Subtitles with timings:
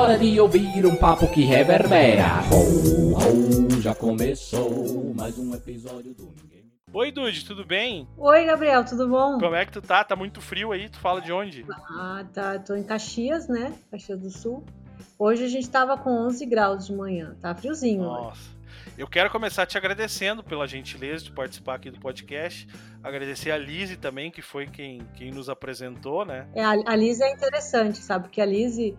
[0.00, 2.40] de ouvir um papo que reverbera.
[2.50, 6.64] Ho, ho, já começou mais um episódio do Ninguém.
[6.90, 8.08] Oi, Dude, tudo bem?
[8.16, 9.38] Oi, Gabriel, tudo bom?
[9.38, 10.02] Como é que tu tá?
[10.02, 10.88] Tá muito frio aí?
[10.88, 11.66] Tu fala de onde?
[11.70, 12.58] Ah, tá.
[12.58, 13.74] Tô em Caxias, né?
[13.90, 14.64] Caxias do Sul.
[15.18, 17.36] Hoje a gente tava com 11 graus de manhã.
[17.38, 18.02] Tá friozinho.
[18.02, 18.40] Nossa.
[18.40, 18.60] Hoje.
[18.96, 22.66] Eu quero começar te agradecendo pela gentileza de participar aqui do podcast.
[23.02, 26.48] Agradecer a Lise também, que foi quem, quem nos apresentou, né?
[26.54, 28.24] É, a Lise é interessante, sabe?
[28.24, 28.96] Porque a Lise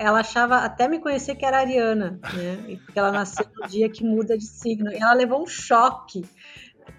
[0.00, 2.78] ela achava até me conhecer que era ariana, né?
[2.84, 4.90] Porque ela nasceu no dia que muda de signo.
[4.92, 6.24] E ela levou um choque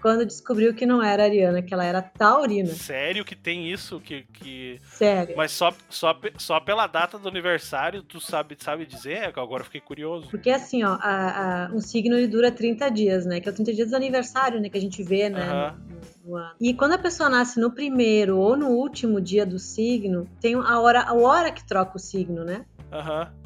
[0.00, 2.68] quando descobriu que não era ariana, que ela era taurina.
[2.68, 4.00] Sério que tem isso?
[4.00, 4.78] Que, que...
[4.84, 5.34] Sério.
[5.36, 9.32] Mas só, só, só pela data do aniversário tu sabe, sabe dizer?
[9.38, 10.28] Agora eu fiquei curioso.
[10.28, 13.40] Porque assim, ó, a, a, um signo ele dura 30 dias, né?
[13.40, 14.68] Que é o 30 dias do aniversário, né?
[14.68, 15.74] Que a gente vê, né?
[16.22, 16.54] No, no ano.
[16.60, 20.80] E quando a pessoa nasce no primeiro ou no último dia do signo, tem a
[20.80, 22.66] hora, a hora que troca o signo, né?
[22.94, 23.44] Uhum.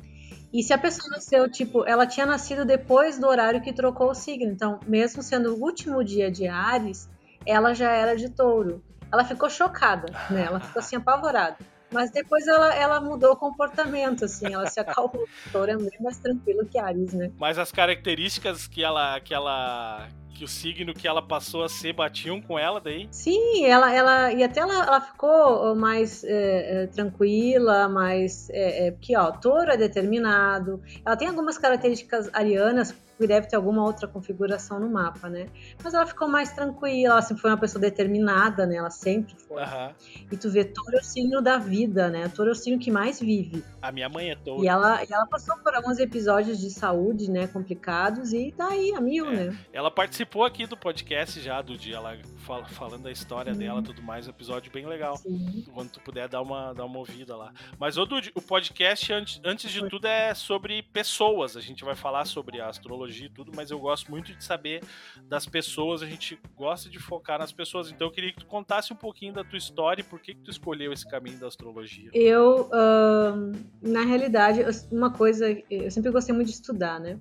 [0.52, 4.14] E se a pessoa nasceu, tipo, ela tinha nascido depois do horário que trocou o
[4.14, 4.50] signo.
[4.50, 7.08] Então, mesmo sendo o último dia de Ares,
[7.46, 8.82] ela já era de touro.
[9.12, 10.44] Ela ficou chocada, né?
[10.44, 11.56] Ela ficou assim, apavorada.
[11.90, 15.26] Mas depois ela, ela mudou o comportamento, assim, ela se acalmou.
[15.52, 17.30] Touro é muito mais tranquilo que Ares, né?
[17.38, 21.92] Mas as características que ela, que ela que o signo que ela passou a ser
[21.92, 23.08] batiam com ela daí?
[23.10, 28.90] Sim, ela, ela e até ela, ela ficou mais é, é, tranquila, mais é, é,
[28.92, 30.80] porque ó, touro é determinado.
[31.04, 35.46] Ela tem algumas características arianas que deve ter alguma outra configuração no mapa, né?
[35.82, 38.76] Mas ela ficou mais tranquila, ela sempre foi uma pessoa determinada, né?
[38.76, 39.62] Ela sempre foi.
[39.62, 39.94] Uhum.
[40.30, 42.28] E tu vê, touro é o signo da vida, né?
[42.28, 43.64] Touro é o signo que mais vive.
[43.82, 44.64] A minha mãe é touro.
[44.64, 47.46] E ela, e ela passou por alguns episódios de saúde, né?
[47.48, 49.34] Complicados e tá aí, a mil, é.
[49.34, 49.58] né?
[49.72, 53.60] Ela participou aqui do podcast já, do dia, ela fala, falando da história Sim.
[53.60, 55.16] dela tudo mais, um episódio bem legal.
[55.16, 55.64] Sim.
[55.74, 57.52] Quando tu puder dar uma, dar uma ouvida lá.
[57.78, 61.56] Mas, ô Dude, o podcast, antes, antes de tudo, é sobre pessoas.
[61.56, 64.82] A gente vai falar sobre a astrologia e tudo, mas eu gosto muito de saber
[65.28, 67.90] das pessoas, a gente gosta de focar nas pessoas.
[67.90, 70.42] Então eu queria que tu contasse um pouquinho da tua história e por que, que
[70.42, 72.10] tu escolheu esse caminho da astrologia.
[72.12, 73.52] Eu, uh,
[73.82, 74.60] na realidade,
[74.90, 77.18] uma coisa, eu sempre gostei muito de estudar, né?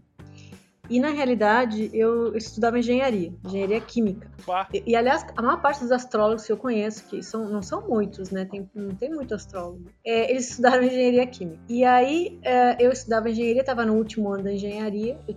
[0.90, 4.30] E na realidade, eu estudava engenharia, engenharia química.
[4.74, 7.88] E, e, aliás, a maior parte dos astrólogos que eu conheço, que são, não são
[7.88, 8.46] muitos, né?
[8.46, 9.90] Tem, não tem muito astrólogo.
[10.06, 11.59] É, eles estudaram engenharia química.
[11.67, 15.17] E aí, é, eu estudava engenharia, estava no último ano da engenharia.
[15.28, 15.35] Eu,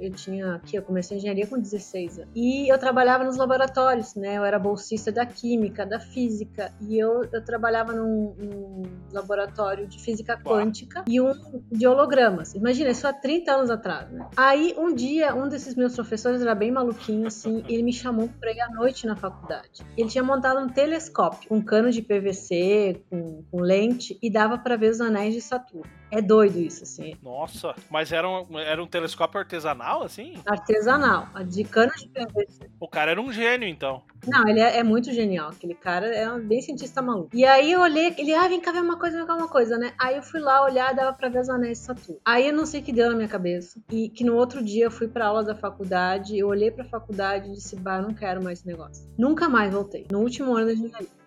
[0.00, 2.30] eu, tinha aqui, eu comecei a engenharia com 16 anos.
[2.34, 4.36] E eu trabalhava nos laboratórios, né?
[4.36, 6.72] Eu era bolsista da química, da física.
[6.80, 8.82] E eu, eu trabalhava num, num
[9.12, 11.32] laboratório de física quântica e um
[11.70, 12.54] de hologramas.
[12.54, 14.28] Imagina, isso há 30 anos atrás, né?
[14.36, 18.28] Aí, um um dia, um desses meus professores era bem maluquinho, assim, ele me chamou
[18.40, 19.86] para ir à noite na faculdade.
[19.96, 24.76] Ele tinha montado um telescópio, um cano de PVC, com, com lente, e dava para
[24.76, 25.99] ver os anéis de Saturno.
[26.10, 27.14] É doido isso, assim.
[27.22, 30.34] Nossa, mas era um, era um telescópio artesanal, assim?
[30.46, 32.70] Artesanal, de cano de PVC.
[32.78, 34.02] O cara era um gênio, então.
[34.26, 35.50] Não, ele é, é, muito genial.
[35.50, 37.30] Aquele cara é um bem cientista maluco.
[37.32, 39.78] E aí eu olhei, ele, ah, vem cá ver uma coisa, vem cá uma coisa,
[39.78, 39.92] né?
[39.98, 42.20] Aí eu fui lá olhar, dava pra ver os anéis de Saturno.
[42.24, 43.80] Aí eu não sei o que deu na minha cabeça.
[43.90, 47.48] E que no outro dia eu fui pra aula da faculdade, eu olhei pra faculdade
[47.48, 49.08] e disse, bah, não quero mais esse negócio.
[49.16, 50.06] Nunca mais voltei.
[50.10, 51.19] No último ano da engenharia.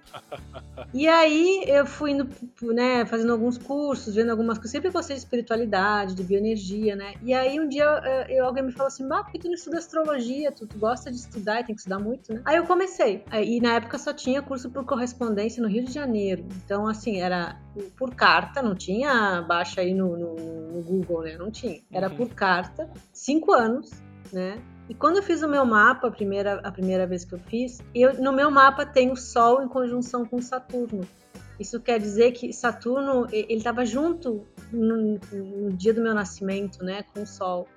[0.93, 2.29] E aí eu fui indo,
[2.61, 4.71] né, fazendo alguns cursos, vendo algumas coisas.
[4.71, 7.15] Sempre gostei de espiritualidade, de bioenergia, né?
[7.23, 9.55] E aí um dia eu, eu, alguém me falou assim: Bah, por que tu não
[9.55, 10.51] estuda astrologia?
[10.51, 12.41] Tu, tu, gosta de estudar e tem que estudar muito, né?
[12.45, 13.23] Aí eu comecei.
[13.43, 16.45] E na época só tinha curso por correspondência no Rio de Janeiro.
[16.63, 17.59] Então, assim, era
[17.97, 21.37] por carta, não tinha baixa aí no, no, no Google, né?
[21.37, 21.81] Não tinha.
[21.91, 22.15] Era uhum.
[22.15, 23.89] por carta, cinco anos,
[24.31, 24.61] né?
[24.89, 27.81] E quando eu fiz o meu mapa, a primeira, a primeira vez que eu fiz,
[27.95, 31.07] eu, no meu mapa tem o Sol em conjunção com Saturno.
[31.59, 37.03] Isso quer dizer que Saturno, ele estava junto no, no, dia do meu nascimento, né,
[37.13, 37.67] com o Sol.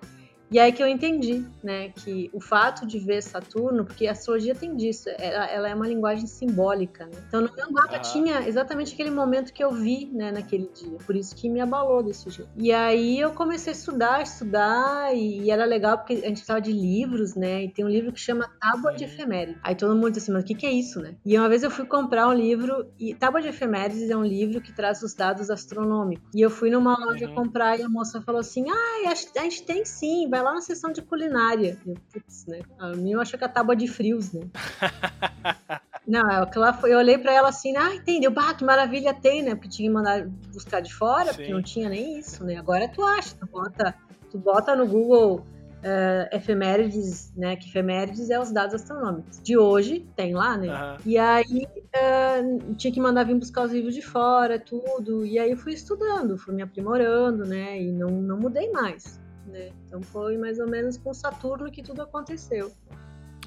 [0.50, 4.54] E aí que eu entendi, né, que o fato de ver Saturno, porque a astrologia
[4.54, 7.12] tem disso, ela, ela é uma linguagem simbólica, né?
[7.28, 7.98] Então no meu mapa ah.
[7.98, 12.02] tinha exatamente aquele momento que eu vi, né, naquele dia, por isso que me abalou
[12.02, 12.50] desse jeito.
[12.56, 16.64] E aí eu comecei a estudar, estudar, e, e era legal porque a gente falava
[16.64, 19.60] de livros, né, e tem um livro que chama Tábua de Efemérides.
[19.62, 21.16] Aí todo mundo disse assim, mas o que, que é isso, né?
[21.24, 24.60] E uma vez eu fui comprar um livro, e Tábua de Efemérides é um livro
[24.60, 26.28] que traz os dados astronômicos.
[26.34, 27.34] E eu fui numa loja uhum.
[27.34, 30.92] comprar e a moça falou assim, ah, a gente tem sim, vai lá na sessão
[30.92, 31.78] de culinária.
[31.86, 32.60] Eu, putz, né?
[32.78, 34.42] A minha eu acho que é a tábua de frios, né?
[36.06, 38.30] Não, é aquela foi, eu olhei para ela assim, ah, entendeu?
[38.30, 39.54] Bah, que maravilha tem, né?
[39.54, 41.36] Porque tinha que mandar buscar de fora, Sim.
[41.36, 42.56] porque não tinha nem isso, né?
[42.56, 43.94] Agora tu acha, tu bota,
[44.30, 47.56] tu bota no Google uh, efemérides, né?
[47.56, 49.42] Que efemérides é os dados astronômicos.
[49.42, 50.68] De hoje, tem lá, né?
[50.68, 50.96] Uhum.
[51.04, 55.26] E aí uh, tinha que mandar vir buscar os livros de fora, tudo.
[55.26, 57.82] E aí eu fui estudando, fui me aprimorando, né?
[57.82, 59.70] E não, não mudei mais né?
[59.86, 62.72] Então foi mais ou menos com Saturno que tudo aconteceu.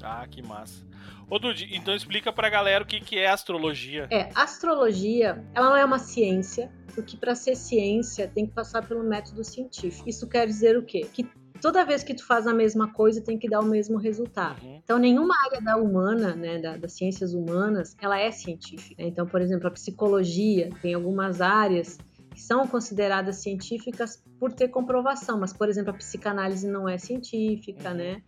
[0.02, 0.84] Ah, que massa.
[1.28, 4.08] Ô Dude, então explica pra galera o que, que é astrologia.
[4.10, 9.04] É, astrologia, ela não é uma ciência, porque para ser ciência tem que passar pelo
[9.04, 10.08] método científico.
[10.08, 11.06] Isso quer dizer o quê?
[11.12, 11.30] Que
[11.60, 14.60] toda vez que tu faz a mesma coisa tem que dar o mesmo resultado.
[14.64, 14.80] Uhum.
[14.82, 19.02] Então, nenhuma área da humana, né, da, das ciências humanas, ela é científica.
[19.02, 21.98] Então, por exemplo, a psicologia tem algumas áreas
[22.40, 27.90] que são consideradas científicas por ter comprovação, mas, por exemplo, a psicanálise não é científica,
[27.90, 27.96] uhum.
[27.96, 28.22] né?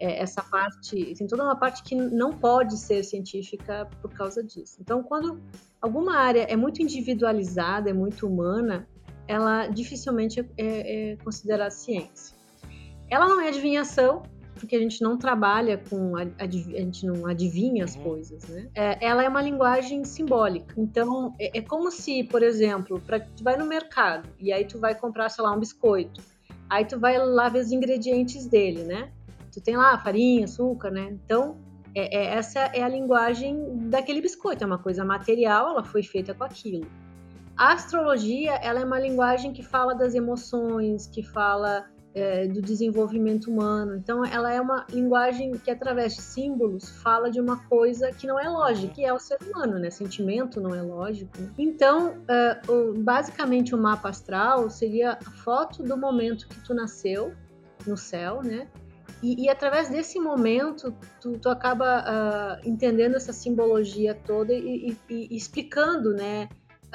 [0.00, 4.78] É, essa parte, tem toda uma parte que não pode ser científica por causa disso.
[4.80, 5.42] Então, quando
[5.82, 8.88] alguma área é muito individualizada, é muito humana,
[9.26, 12.34] ela dificilmente é, é, é considerada ciência.
[13.10, 14.22] Ela não é adivinhação,
[14.58, 18.02] porque a gente não trabalha com a, a gente não adivinha as uhum.
[18.02, 18.68] coisas, né?
[18.74, 20.74] É, ela é uma linguagem simbólica.
[20.76, 24.78] Então é, é como se, por exemplo, para tu vai no mercado e aí tu
[24.78, 26.20] vai comprar, sei lá, um biscoito.
[26.68, 29.10] Aí tu vai lá ver os ingredientes dele, né?
[29.52, 31.16] Tu tem lá farinha, açúcar, né?
[31.24, 31.56] Então
[31.94, 34.62] é, é, essa é a linguagem daquele biscoito.
[34.62, 36.86] É uma coisa material, ela foi feita com aquilo.
[37.56, 43.50] A astrologia, ela é uma linguagem que fala das emoções, que fala é, do desenvolvimento
[43.50, 43.96] humano.
[43.96, 48.38] Então, ela é uma linguagem que, através de símbolos, fala de uma coisa que não
[48.38, 49.90] é lógica, que é o ser humano, né?
[49.90, 51.30] Sentimento não é lógico.
[51.56, 57.32] Então, uh, o, basicamente, o mapa astral seria a foto do momento que tu nasceu
[57.86, 58.68] no céu, né?
[59.22, 64.96] E, e, através desse momento, tu, tu acaba uh, entendendo essa simbologia toda e, e,
[65.08, 66.48] e, explicando, né,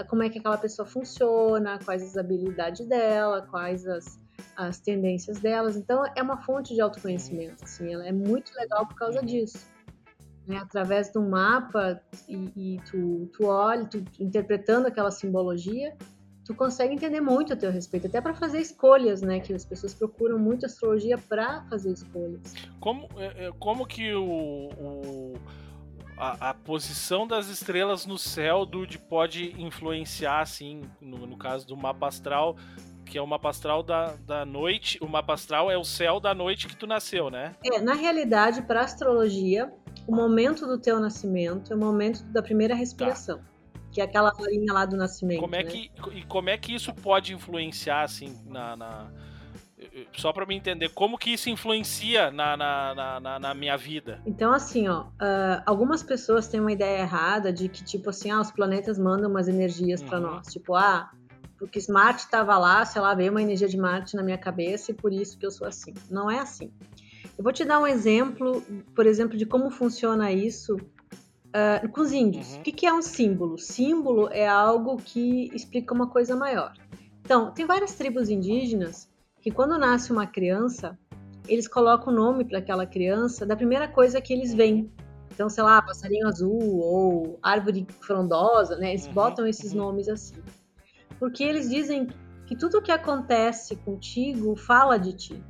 [0.08, 4.18] como é que aquela pessoa funciona, quais as habilidades dela, quais as,
[4.56, 5.76] as tendências delas.
[5.76, 9.66] Então é uma fonte de autoconhecimento, assim, ela é muito legal por causa disso.
[10.48, 10.58] Né?
[10.58, 15.96] Através do mapa e, e tu, tu olha, tu, interpretando aquela simbologia,
[16.46, 19.40] tu consegue entender muito a teu respeito, até para fazer escolhas, né?
[19.40, 22.54] Que as pessoas procuram muito astrologia para fazer escolhas.
[22.80, 25.34] Como, é, é, como que o, o
[26.18, 31.78] a, a, posição das estrelas no céu do pode influenciar, assim, no, no caso do
[31.78, 32.58] mapa astral,
[33.14, 34.98] que é o mapa astral da, da noite.
[35.00, 37.54] O mapa astral é o céu da noite que tu nasceu, né?
[37.64, 39.72] É, na realidade, para astrologia,
[40.08, 43.38] o momento do teu nascimento é o momento da primeira respiração.
[43.38, 43.44] Tá.
[43.92, 45.40] Que é aquela horinha lá do nascimento.
[45.40, 45.70] Como é né?
[45.70, 48.76] que, e como é que isso pode influenciar, assim, na.
[48.76, 49.12] na...
[50.18, 54.24] Só para me entender, como que isso influencia na, na, na, na minha vida?
[54.26, 58.42] Então, assim, ó, uh, algumas pessoas têm uma ideia errada de que, tipo assim, ah,
[58.42, 60.08] os planetas mandam umas energias uhum.
[60.08, 60.48] para nós.
[60.48, 61.12] Tipo, ah,
[61.64, 64.94] porque Marte estava lá, sei lá, veio uma energia de Marte na minha cabeça e
[64.94, 65.94] por isso que eu sou assim.
[66.12, 66.70] Não é assim.
[67.38, 68.62] Eu vou te dar um exemplo,
[68.94, 72.54] por exemplo, de como funciona isso uh, com os índios.
[72.54, 72.60] Uhum.
[72.60, 73.58] O que, que é um símbolo?
[73.58, 76.74] Símbolo é algo que explica uma coisa maior.
[77.22, 79.10] Então, tem várias tribos indígenas
[79.42, 81.00] que quando nasce uma criança,
[81.48, 84.92] eles colocam o nome para aquela criança da primeira coisa que eles veem.
[85.32, 88.90] Então, sei lá, passarinho azul ou árvore frondosa, né?
[88.90, 89.78] Eles uhum, botam esses uhum.
[89.78, 90.36] nomes assim.
[91.24, 92.10] Porque eles dizem
[92.46, 95.44] que tudo o que acontece contigo fala de ti.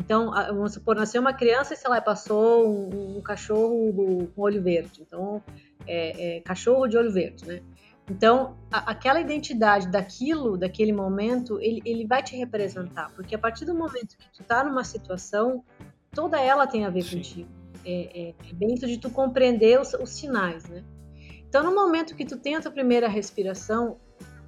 [0.00, 3.92] Então, vamos supor, nasceu uma criança e, sei lá, passou um, um cachorro
[4.34, 5.02] com olho verde.
[5.06, 5.42] Então,
[5.86, 7.60] é, é, cachorro de olho verde, né?
[8.10, 13.12] Então, a, aquela identidade daquilo, daquele momento, ele, ele vai te representar.
[13.14, 15.62] Porque a partir do momento que tu tá numa situação,
[16.10, 17.18] toda ela tem a ver Sim.
[17.18, 17.50] contigo.
[17.84, 20.82] É, é, é dentro de tu compreender os, os sinais, né?
[21.46, 23.98] Então, no momento que tu tem a tua primeira respiração,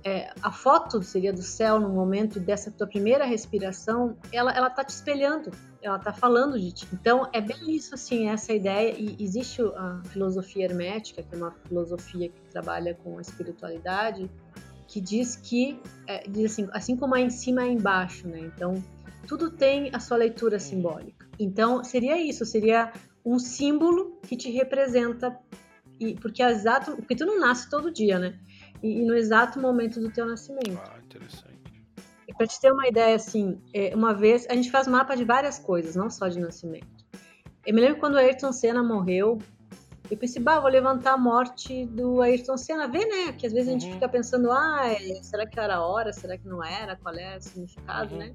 [0.04, 4.82] é, a foto seria do céu no momento dessa tua primeira respiração, ela, ela tá
[4.82, 5.50] te espelhando,
[5.82, 6.88] ela tá falando de ti.
[6.92, 8.94] Então, é bem isso, assim, essa ideia.
[8.98, 14.30] E existe a filosofia hermética, que é uma filosofia que trabalha com a espiritualidade,
[14.86, 18.40] que diz que, é, diz assim, assim como é em cima, é embaixo, né?
[18.40, 18.82] Então,
[19.26, 21.28] tudo tem a sua leitura simbólica.
[21.38, 22.92] Então, seria isso, seria
[23.24, 25.38] um símbolo que te representa,
[25.98, 28.38] e, porque é exato, porque tu não nasce todo dia, né?
[28.82, 30.80] E, e no exato momento do teu nascimento.
[30.84, 31.58] Ah, interessante.
[32.26, 35.24] E para te ter uma ideia, assim, é, uma vez a gente faz mapa de
[35.24, 37.04] várias coisas, não só de nascimento.
[37.66, 39.38] Eu me lembro quando o Ayrton Senna morreu,
[40.10, 43.32] eu pensei, bah, vou levantar a morte do Ayrton Senna, ver, né?
[43.32, 43.92] Que às vezes a gente uhum.
[43.92, 47.36] fica pensando, ah, é, será que era a hora, será que não era, qual é
[47.36, 48.18] o significado, uhum.
[48.18, 48.34] né?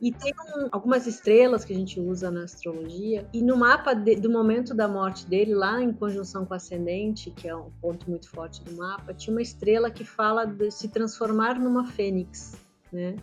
[0.00, 3.28] E tem um, algumas estrelas que a gente usa na astrologia.
[3.32, 7.30] E no mapa de, do momento da morte dele, lá em conjunção com o ascendente,
[7.32, 10.88] que é um ponto muito forte do mapa, tinha uma estrela que fala de se
[10.88, 12.56] transformar numa fênix,
[12.92, 13.16] né?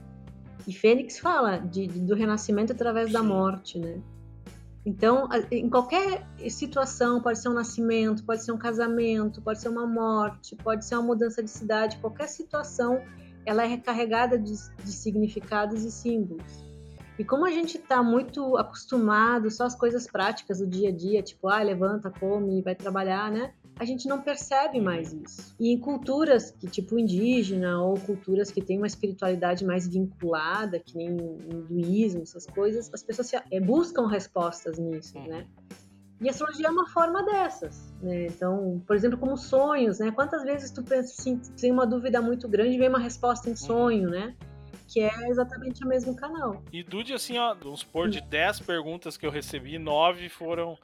[0.67, 4.01] E Fênix fala de, de, do renascimento através da morte, né?
[4.85, 9.85] Então, em qualquer situação, pode ser um nascimento, pode ser um casamento, pode ser uma
[9.85, 13.01] morte, pode ser uma mudança de cidade, qualquer situação,
[13.45, 14.53] ela é recarregada de,
[14.83, 16.64] de significados e símbolos.
[17.17, 21.23] E como a gente está muito acostumado só às coisas práticas do dia a dia,
[21.23, 23.53] tipo, ah, levanta, come, vai trabalhar, né?
[23.77, 25.55] A gente não percebe mais isso.
[25.59, 30.95] E em culturas que tipo indígena ou culturas que têm uma espiritualidade mais vinculada, que
[30.95, 35.45] nem hinduísmo, essas coisas, as pessoas é, buscam respostas nisso, né?
[36.21, 38.27] E a astrologia é uma forma dessas, né?
[38.27, 40.11] Então, por exemplo, como sonhos, né?
[40.11, 44.09] Quantas vezes tu pensa assim, tem uma dúvida muito grande vem uma resposta em sonho,
[44.09, 44.35] né?
[44.87, 46.63] Que é exatamente o mesmo canal.
[46.71, 50.77] E Dude, assim, ó, vamos supor, de 10 perguntas que eu recebi, 9 foram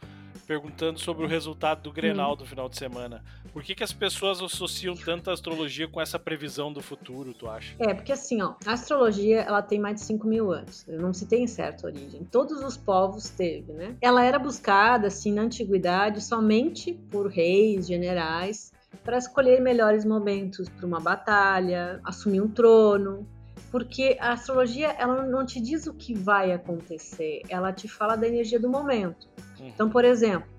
[0.52, 2.36] perguntando sobre o resultado do Grenal hum.
[2.36, 3.24] do final de semana.
[3.54, 7.50] Por que, que as pessoas associam tanto a astrologia com essa previsão do futuro, tu
[7.50, 7.74] acha?
[7.80, 10.86] É, porque assim, ó, a astrologia, ela tem mais de 5 mil anos.
[10.88, 12.26] Não se tem certa origem.
[12.26, 13.96] Todos os povos teve, né?
[14.02, 20.86] Ela era buscada, assim, na antiguidade, somente por reis, generais, para escolher melhores momentos para
[20.86, 23.26] uma batalha, assumir um trono,
[23.72, 28.28] porque a astrologia ela não te diz o que vai acontecer, ela te fala da
[28.28, 29.30] energia do momento.
[29.58, 29.68] Uhum.
[29.70, 30.50] Então, por exemplo,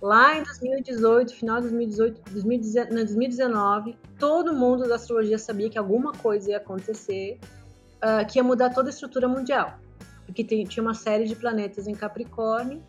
[0.00, 6.52] lá em 2018, final de 2018, 2019, todo mundo da astrologia sabia que alguma coisa
[6.52, 7.38] ia acontecer,
[7.98, 9.78] uh, que ia mudar toda a estrutura mundial,
[10.24, 12.82] porque tem, tinha uma série de planetas em Capricórnio.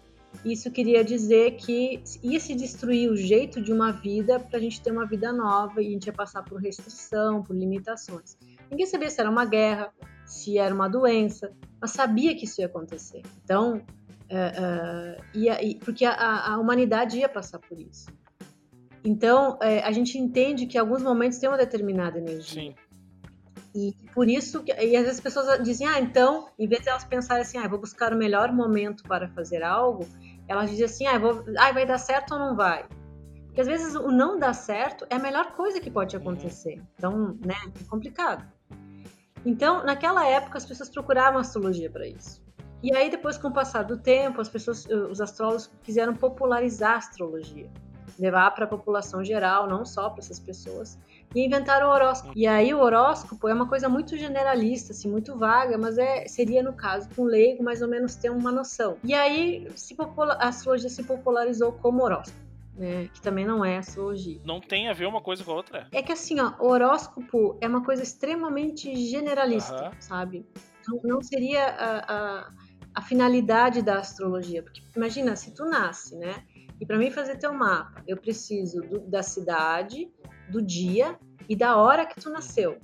[0.43, 4.81] Isso queria dizer que ia se destruir o jeito de uma vida para a gente
[4.81, 8.35] ter uma vida nova e a gente ia passar por restrição, por limitações.
[8.69, 9.91] Ninguém sabia se era uma guerra,
[10.25, 13.21] se era uma doença, mas sabia que isso ia acontecer.
[13.43, 18.07] Então, uh, ia, porque a, a, humanidade ia passar por isso.
[19.03, 22.71] Então, uh, a gente entende que alguns momentos tem uma determinada energia.
[22.71, 22.75] Sim.
[23.75, 26.89] E por isso, que, e às vezes as pessoas dizem, ah, então, em vez de
[26.89, 30.07] elas pensarem assim, ah, vou buscar o melhor momento para fazer algo,
[30.47, 32.85] elas dizem assim, ah, vou, ah, vai dar certo ou não vai?
[33.53, 36.81] Porque às vezes o não dar certo é a melhor coisa que pode acontecer.
[36.97, 38.43] Então, né, é complicado.
[39.45, 42.41] Então, naquela época, as pessoas procuravam astrologia para isso.
[42.81, 46.93] E aí, depois, com o passar do tempo, as pessoas, eh, os astrólogos quiseram popularizar
[46.93, 47.69] a astrologia,
[48.17, 50.97] levar para a população geral, não só para essas pessoas,
[51.35, 52.33] e inventaram o horóscopo.
[52.35, 56.63] E aí, o horóscopo é uma coisa muito generalista, assim, muito vaga, mas é, seria,
[56.63, 58.97] no caso, com um leigo, mais ou menos ter uma noção.
[59.03, 62.42] E aí, se a astrologia se popularizou como horóscopo
[62.75, 63.07] né?
[63.13, 64.41] Que também não é astrologia.
[64.43, 65.87] Não tem a ver uma coisa com a outra.
[65.91, 70.01] É que assim, ó, horóscopo é uma coisa extremamente generalista, uhum.
[70.01, 70.45] sabe?
[70.87, 72.49] Não, não seria a, a,
[72.95, 74.63] a, finalidade da astrologia.
[74.63, 76.43] Porque imagina, se tu nasce, né?
[76.79, 80.11] E para mim fazer teu mapa, eu preciso do, da cidade,
[80.49, 82.77] do dia e da hora que tu nasceu.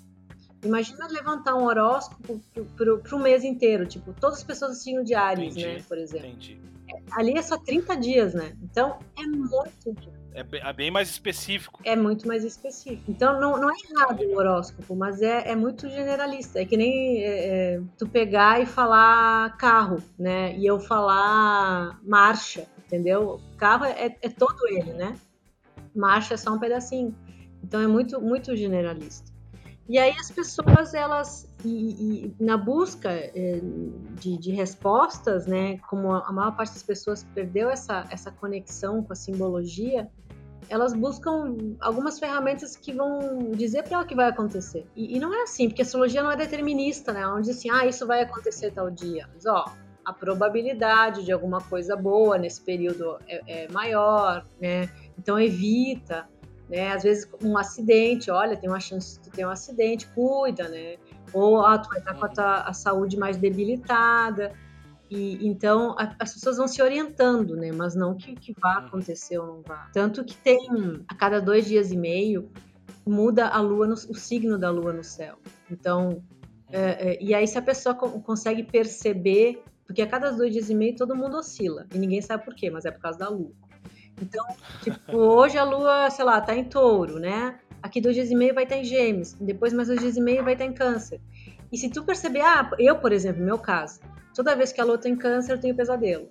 [0.64, 2.42] Imagina levantar um horóscopo
[2.76, 6.28] para o mês inteiro, tipo, todas as pessoas Ares, entendi, né, por exemplo.
[6.28, 6.79] Entendi
[7.12, 8.56] ali é só 30 dias, né?
[8.64, 10.20] Então é muito.
[10.34, 11.82] É bem, é bem mais específico.
[11.84, 13.04] É muito mais específico.
[13.10, 16.60] Então não, não é errado o horóscopo, mas é, é muito generalista.
[16.62, 20.56] É que nem é, é, tu pegar e falar carro, né?
[20.58, 23.42] E eu falar marcha, entendeu?
[23.58, 25.16] Carro é, é todo ele, né?
[25.96, 27.16] Marcha é só um pedacinho.
[27.64, 29.29] Então é muito, muito generalista.
[29.90, 33.60] E aí as pessoas, elas, e, e na busca é,
[34.20, 39.12] de, de, respostas, né, como a, maior parte das pessoas perdeu essa, essa conexão com
[39.12, 40.08] a simbologia,
[40.70, 44.86] elas buscam algumas ferramentas que vão dizer para ela o que vai acontecer.
[44.96, 47.22] E, e, não é assim, porque a astrologia não é determinista, né?
[47.22, 49.28] Ela não diz assim, ah, isso vai acontecer tal dia.
[49.34, 49.66] Mas, ó,
[50.06, 54.88] a probabilidade de alguma coisa boa nesse período é, é maior, né?
[55.18, 56.30] Então evita
[56.70, 56.92] né?
[56.92, 60.98] Às vezes um acidente, olha, tem uma chance de ter um acidente, cuida, né?
[61.34, 64.54] Ou ah, tu vai estar com a, tua, a saúde mais debilitada.
[65.10, 67.72] E, então a, as pessoas vão se orientando, né?
[67.72, 68.88] Mas não que, que vá uhum.
[68.88, 69.90] acontecer ou não vá.
[69.92, 70.60] Tanto que tem
[71.08, 72.50] a cada dois dias e meio
[73.06, 75.38] muda a lua, no, o signo da lua no céu.
[75.72, 76.22] Então,
[76.72, 80.70] é, é, e aí se a pessoa co consegue perceber, porque a cada dois dias
[80.70, 83.30] e meio todo mundo oscila e ninguém sabe por quê, mas é por causa da
[83.30, 83.52] lua.
[84.22, 84.46] Então,
[84.82, 87.60] tipo, hoje a lua, sei lá, tá em touro, né?
[87.82, 90.44] Aqui dois dias e meio vai estar em gêmeos, depois mais dois dias e meio
[90.44, 91.22] vai estar em câncer.
[91.72, 94.02] E se tu perceber, ah, eu, por exemplo, no meu caso,
[94.36, 96.30] toda vez que a lua tá em câncer, eu tenho pesadelo.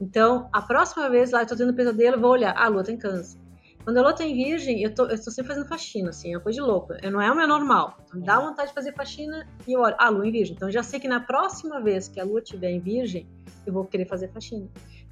[0.00, 2.84] Então, a próxima vez lá eu tô tendo pesadelo, eu vou olhar, ah, a lua
[2.84, 3.38] tá em câncer.
[3.84, 6.36] Quando a lua tá em virgem, eu tô, eu tô sempre fazendo faxina, assim, é
[6.36, 6.92] uma coisa de louco.
[7.02, 7.98] Eu, não é o meu normal.
[8.06, 10.56] Então, dá vontade de fazer faxina e eu olho, ah, a lua em virgem.
[10.56, 13.26] Então, já sei que na próxima vez que a lua estiver em virgem,
[13.64, 14.66] eu vou querer fazer faxina.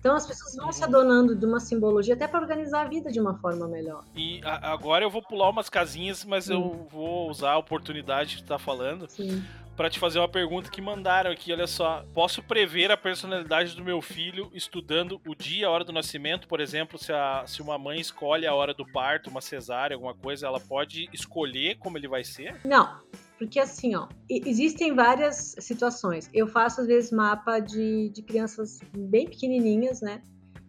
[0.05, 0.89] Então as pessoas vão se uhum.
[0.89, 4.05] adonando de uma simbologia até para organizar a vida de uma forma melhor.
[4.15, 8.43] E a, agora eu vou pular umas casinhas, mas eu vou usar a oportunidade de
[8.43, 9.09] estar tá falando.
[9.09, 9.43] Sim
[9.77, 11.53] para te fazer uma pergunta que mandaram aqui.
[11.53, 15.93] Olha só, posso prever a personalidade do meu filho estudando o dia, a hora do
[15.93, 16.47] nascimento?
[16.47, 20.15] Por exemplo, se, a, se uma mãe escolhe a hora do parto, uma cesárea, alguma
[20.15, 22.61] coisa, ela pode escolher como ele vai ser?
[22.65, 23.01] Não.
[23.39, 26.31] Porque assim, ó, existem várias situações.
[26.33, 30.23] Eu faço, às vezes, mapa de, de crianças bem pequenininhas, né?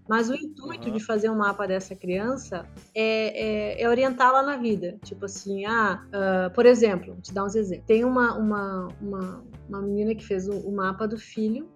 [0.08, 0.94] Mas o intuito uhum.
[0.94, 4.98] de fazer um mapa dessa criança é, é, é orientá-la na vida.
[5.04, 7.88] Tipo assim, ah, uh, por exemplo, vou te dar uns exemplos.
[7.88, 11.68] Tem uma, uma, uma, uma menina que fez o, o, mapa do filho.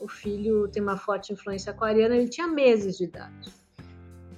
[0.00, 3.52] O filho tem uma forte influência aquariana, ele tinha meses de idade.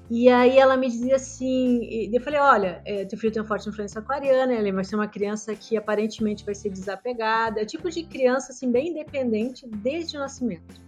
[0.09, 1.81] E aí ela me dizia assim,
[2.13, 5.09] eu falei, olha, é, teu filho tem uma forte influência aquariana, ele vai ser uma
[5.09, 10.17] criança que aparentemente vai ser desapegada, é o tipo de criança assim bem independente desde
[10.17, 10.81] o nascimento.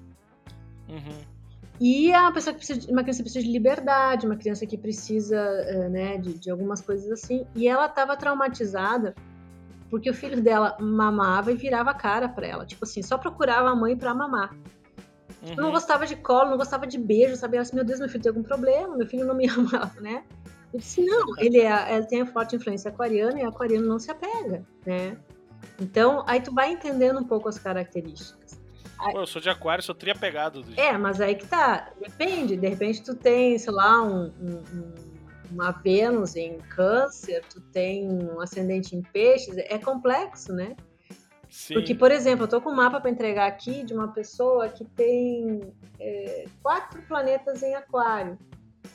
[0.89, 1.19] Uhum.
[1.81, 4.67] E é uma pessoa que precisa, de, uma criança que precisa de liberdade, uma criança
[4.67, 7.47] que precisa, é, né, de, de algumas coisas assim.
[7.55, 9.15] E ela estava traumatizada
[9.91, 13.71] porque o filho dela mamava e virava a cara para ela, tipo assim, só procurava
[13.71, 14.55] a mãe para mamar.
[15.43, 15.55] Uhum.
[15.57, 17.61] Não gostava de colo, não gostava de beijo, sabia?
[17.61, 20.25] Assim, meu Deus, meu filho tem algum problema, meu filho não me ama, né?
[20.73, 24.11] Eu disse, não, ele, é, ele tem a forte influência aquariana e aquariano não se
[24.11, 25.17] apega, né?
[25.81, 28.61] Então, aí tu vai entendendo um pouco as características.
[29.13, 30.65] Pô, eu sou de aquário, sou triapegado.
[30.77, 34.65] É, mas aí que tá, depende, de repente tu tem, sei lá, um, um,
[35.53, 40.77] uma Vênus em câncer, tu tem um ascendente em peixes, é complexo, né?
[41.49, 41.75] Sim.
[41.75, 44.85] Porque, por exemplo, eu tô com um mapa para entregar aqui de uma pessoa que
[44.85, 45.61] tem
[45.99, 48.39] é, quatro planetas em aquário,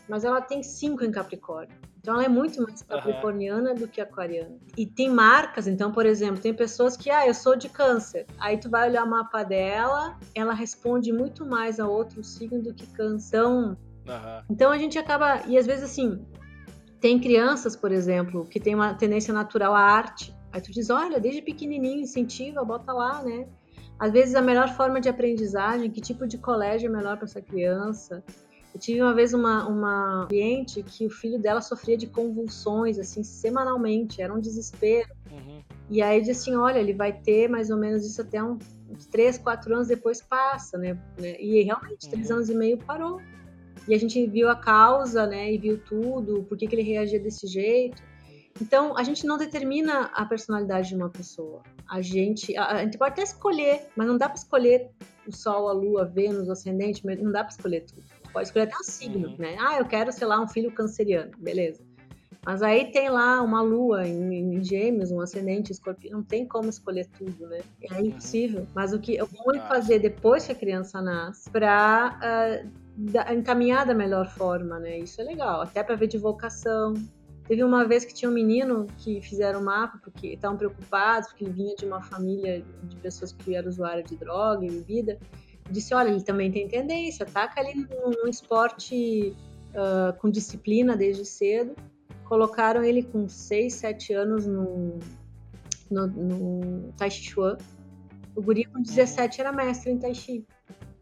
[0.07, 1.75] mas ela tem cinco em Capricórnio.
[2.03, 3.77] Então ela é muito mais capricorniana uhum.
[3.77, 4.57] do que aquariana.
[4.77, 8.25] E tem marcas, então, por exemplo, tem pessoas que, ah, eu sou de câncer.
[8.37, 12.73] Aí tu vai olhar o mapa dela, ela responde muito mais a outro signo do
[12.73, 13.37] que câncer.
[13.37, 14.43] Então, uhum.
[14.49, 15.43] então a gente acaba.
[15.47, 16.25] E às vezes assim,
[16.99, 20.32] tem crianças, por exemplo, que tem uma tendência natural à arte.
[20.53, 23.47] Aí tu diz, olha, desde pequenininho, incentiva, bota lá, né?
[23.97, 27.41] Às vezes a melhor forma de aprendizagem, que tipo de colégio é melhor para essa
[27.41, 28.23] criança.
[28.73, 33.23] Eu tive uma vez uma, uma cliente que o filho dela sofria de convulsões, assim,
[33.23, 35.09] semanalmente, era um desespero.
[35.31, 35.63] Uhum.
[35.89, 39.07] E aí disse assim, olha, ele vai ter mais ou menos isso até uns, uns
[39.07, 40.99] 3, 4 anos depois passa, né?
[41.17, 42.11] E realmente, uhum.
[42.11, 43.19] 3 anos e meio parou.
[43.87, 45.51] E a gente viu a causa, né?
[45.51, 48.01] E viu tudo, por que, que ele reagia desse jeito.
[48.61, 51.63] Então, a gente não determina a personalidade de uma pessoa.
[51.89, 54.89] A gente, a, a gente pode até escolher, mas não dá para escolher
[55.27, 58.03] o Sol, a Lua, Vênus, o Ascendente, não dá para escolher tudo.
[58.31, 59.35] Pode escolher até o signo, uhum.
[59.37, 59.55] né?
[59.59, 61.83] Ah, eu quero, sei lá, um filho canceriano, beleza.
[62.45, 66.69] Mas aí tem lá uma lua em, em gêmeos, um ascendente escorpião, não tem como
[66.69, 67.61] escolher tudo, né?
[67.81, 68.07] É uhum.
[68.07, 68.67] impossível.
[68.75, 72.19] Mas o que eu vou fazer depois que a criança nasce para
[72.65, 74.99] uh, ah, encaminhar da melhor forma, né?
[74.99, 76.93] Isso é legal, até para ver de vocação,
[77.47, 81.43] Teve uma vez que tinha um menino que fizeram um mapa porque estavam preocupados, porque
[81.43, 85.19] ele vinha de uma família de pessoas que eram usuárias de droga e bebida.
[85.69, 89.35] Disse: Olha, ele também tem tendência, taca ali num, esporte
[89.71, 91.75] uh, com disciplina desde cedo.
[92.23, 94.99] Colocaram ele com 6, 7 anos no,
[95.91, 97.57] no, no Tai Chi Chuan.
[98.35, 100.45] O guri com 17 era mestre em Tai Chi.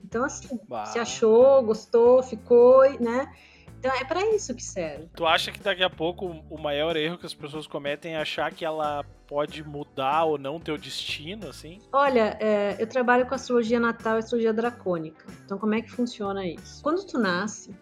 [0.03, 0.85] Então, assim, bah.
[0.85, 3.31] se achou, gostou, ficou, né?
[3.81, 5.09] Então é para isso que serve.
[5.15, 8.53] Tu acha que daqui a pouco o maior erro que as pessoas cometem é achar
[8.53, 11.79] que ela pode mudar ou não teu destino, assim?
[11.91, 15.25] Olha, é, eu trabalho com astrologia natal e astrologia dracônica.
[15.43, 16.83] Então como é que funciona isso?
[16.83, 17.73] Quando tu nasce,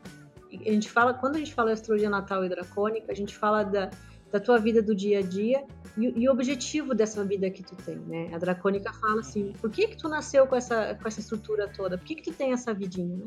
[0.53, 3.89] a gente fala, quando a gente fala astrologia natal e dracônica, a gente fala da,
[4.31, 5.65] da tua vida do dia a dia
[5.97, 8.29] e, e, o objetivo dessa vida que tu tem, né?
[8.33, 11.97] A dracônica fala assim, por que que tu nasceu com essa, com essa estrutura toda?
[11.97, 13.25] Por que que tu tem essa vidinha, né?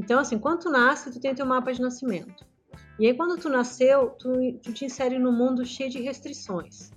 [0.00, 2.42] Então, assim, quando tu nasce, tu tem teu mapa de nascimento.
[2.98, 4.32] E aí, quando tu nasceu, tu,
[4.62, 6.90] tu te insere num mundo cheio de restrições.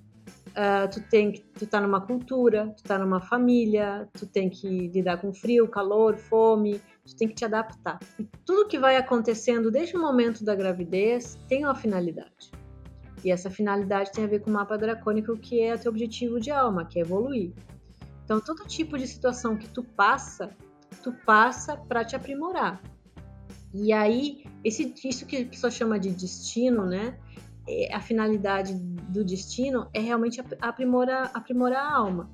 [0.52, 4.88] Uh, tu tem que tu tá numa cultura, tu tá numa família, tu tem que
[4.88, 8.00] lidar com frio, calor, fome, tu tem que te adaptar.
[8.18, 12.52] E tudo que vai acontecendo desde o momento da gravidez tem uma finalidade.
[13.22, 16.39] E essa finalidade tem a ver com o mapa dracônico, que é o teu objetivo
[16.39, 17.52] de alma, que é evoluir.
[18.24, 20.56] Então, todo tipo de situação que tu passa,
[21.01, 22.82] tu passa para te aprimorar.
[23.73, 27.17] E aí, esse, isso que a pessoa chama de destino, né?
[27.67, 32.29] É, a finalidade do destino é realmente aprimorar, aprimorar a alma.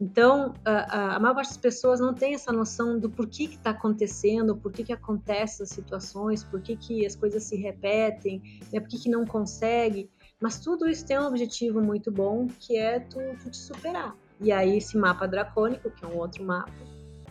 [0.00, 3.70] Então, a, a, maior parte das pessoas não tem essa noção do porquê que está
[3.70, 8.40] acontecendo, por que, acontecem as situações, por que, que as coisas se repetem,
[8.72, 10.08] né, por que, que não consegue.
[10.40, 14.16] Mas tudo isso tem um objetivo muito bom, que é tu, tu te superar.
[14.40, 16.72] E aí esse mapa dracônico, que é um outro mapa,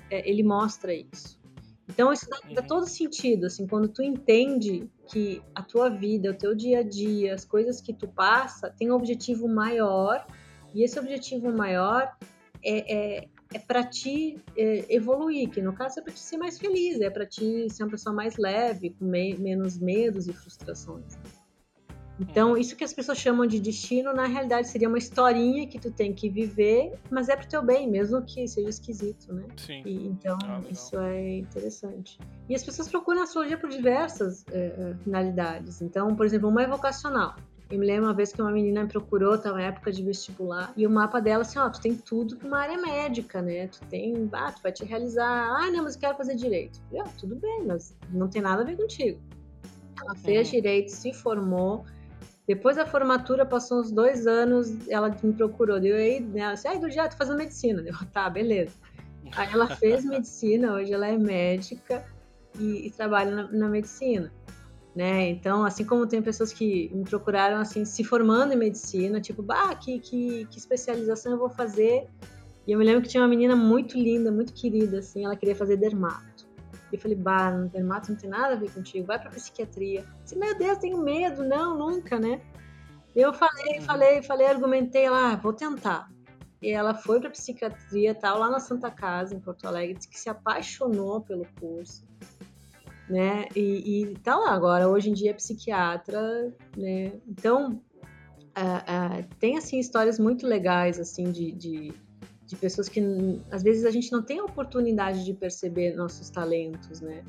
[0.10, 1.38] é, ele mostra isso.
[1.90, 2.68] Então isso dá, dá, uhum.
[2.68, 7.34] todo sentido, assim, quando tu entende que a tua vida, o teu dia a dia,
[7.34, 10.26] as coisas que tu passa, tem um objetivo maior,
[10.74, 12.14] e esse objetivo maior
[12.64, 16.60] é, é, é para ti é, evoluir, que no caso é para te ser mais
[16.60, 21.18] feliz, é para ti ser uma pessoa mais leve, com me, menos medos e frustrações.
[22.20, 25.92] Então, isso que as pessoas chamam de destino, na realidade seria uma historinha que tu
[25.92, 29.44] tem que viver, mas é pro teu bem, mesmo que seja esquisito, né?
[29.56, 29.84] Sim.
[29.86, 32.20] E, então, ah, isso é interessante.
[32.50, 35.82] E as pessoas procuram astrologia por diversas é, finalidades.
[35.82, 37.36] Então, por exemplo, uma é vocacional.
[37.70, 40.72] Eu me lembro uma vez que uma menina me procurou, tava na época de vestibular,
[40.78, 43.68] e o mapa dela assim, ó, tu tem tudo pra uma área médica, né?
[43.68, 46.80] Tu tem, ah, tu vai te realizar, ah, não, mas eu quero fazer direito.
[46.94, 49.20] Eu, tudo bem, mas não tem nada a ver contigo.
[50.02, 50.54] Ela fez uhum.
[50.54, 51.84] direito, se formou,
[52.48, 55.80] depois da formatura, passou uns dois anos, ela me procurou.
[55.80, 56.40] Deu aí, né?
[56.40, 57.84] Ela disse, ai, do dia, tô fazendo medicina.
[57.86, 58.74] Eu, tá, beleza.
[59.36, 62.06] Aí ela fez medicina, hoje ela é médica
[62.58, 64.32] e, e trabalha na, na, medicina.
[64.96, 65.30] Né?
[65.30, 69.76] Então, assim como tem pessoas que me procuraram assim, se formando em medicina, tipo, bah,
[69.76, 72.08] que, que, que especialização eu vou fazer?
[72.66, 75.56] E eu me lembro que tinha uma menina muito linda, muito querida, assim, ela queria
[75.56, 76.37] fazer dermato.
[76.92, 80.02] E eu falei, bah, no dermato não tem nada a ver contigo, vai pra psiquiatria.
[80.02, 82.42] Eu disse, meu Deus, tenho medo, não, nunca, né?
[83.16, 83.82] Eu falei, uhum.
[83.82, 86.10] falei, falei, argumentei lá, vou tentar.
[86.62, 90.20] E ela foi pra psiquiatria, tal, lá na Santa Casa, em Porto Alegre, disse que
[90.20, 92.06] se apaixonou pelo curso,
[93.10, 93.46] né?
[93.56, 97.14] E, e tá lá agora, hoje em dia é psiquiatra, né?
[97.28, 97.82] Então,
[98.58, 101.94] uh, uh, tem, assim, histórias muito legais, assim, de, de
[102.48, 103.02] de pessoas que
[103.52, 107.24] às vezes a gente não tem a oportunidade de perceber nossos talentos, né?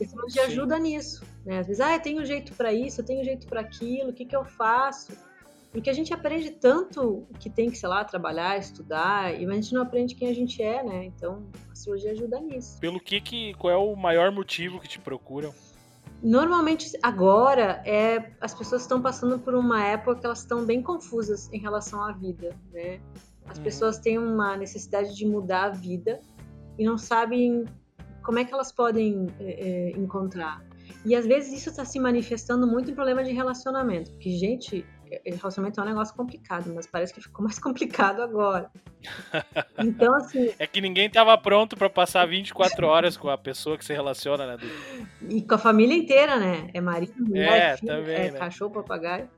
[0.00, 1.58] Esse de ajuda nisso, né?
[1.58, 4.24] Às vezes, ah, eu tenho jeito para isso, eu tenho jeito para aquilo, o que
[4.24, 5.12] que eu faço?
[5.72, 9.74] Porque a gente aprende tanto que tem que, sei lá, trabalhar, estudar, mas a gente
[9.74, 11.04] não aprende quem a gente é, né?
[11.04, 12.78] Então, a astrologia ajuda nisso.
[12.80, 15.52] Pelo que que, qual é o maior motivo que te procuram?
[16.22, 21.50] Normalmente, agora, é, as pessoas estão passando por uma época que elas estão bem confusas
[21.52, 23.00] em relação à vida, né?
[23.46, 23.64] As uhum.
[23.64, 26.20] pessoas têm uma necessidade de mudar a vida
[26.78, 27.64] e não sabem
[28.22, 30.64] como é que elas podem é, encontrar.
[31.04, 34.84] E às vezes isso está se manifestando muito em problema de relacionamento, porque, gente,
[35.24, 38.70] relacionamento é um negócio complicado, mas parece que ficou mais complicado agora.
[39.78, 40.50] Então, assim.
[40.58, 44.46] É que ninguém estava pronto para passar 24 horas com a pessoa que se relaciona,
[44.46, 44.58] né?
[45.28, 46.70] E com a família inteira, né?
[46.74, 48.38] É marido, mulher, é, filho, também, é né?
[48.38, 49.28] cachorro, papagaio.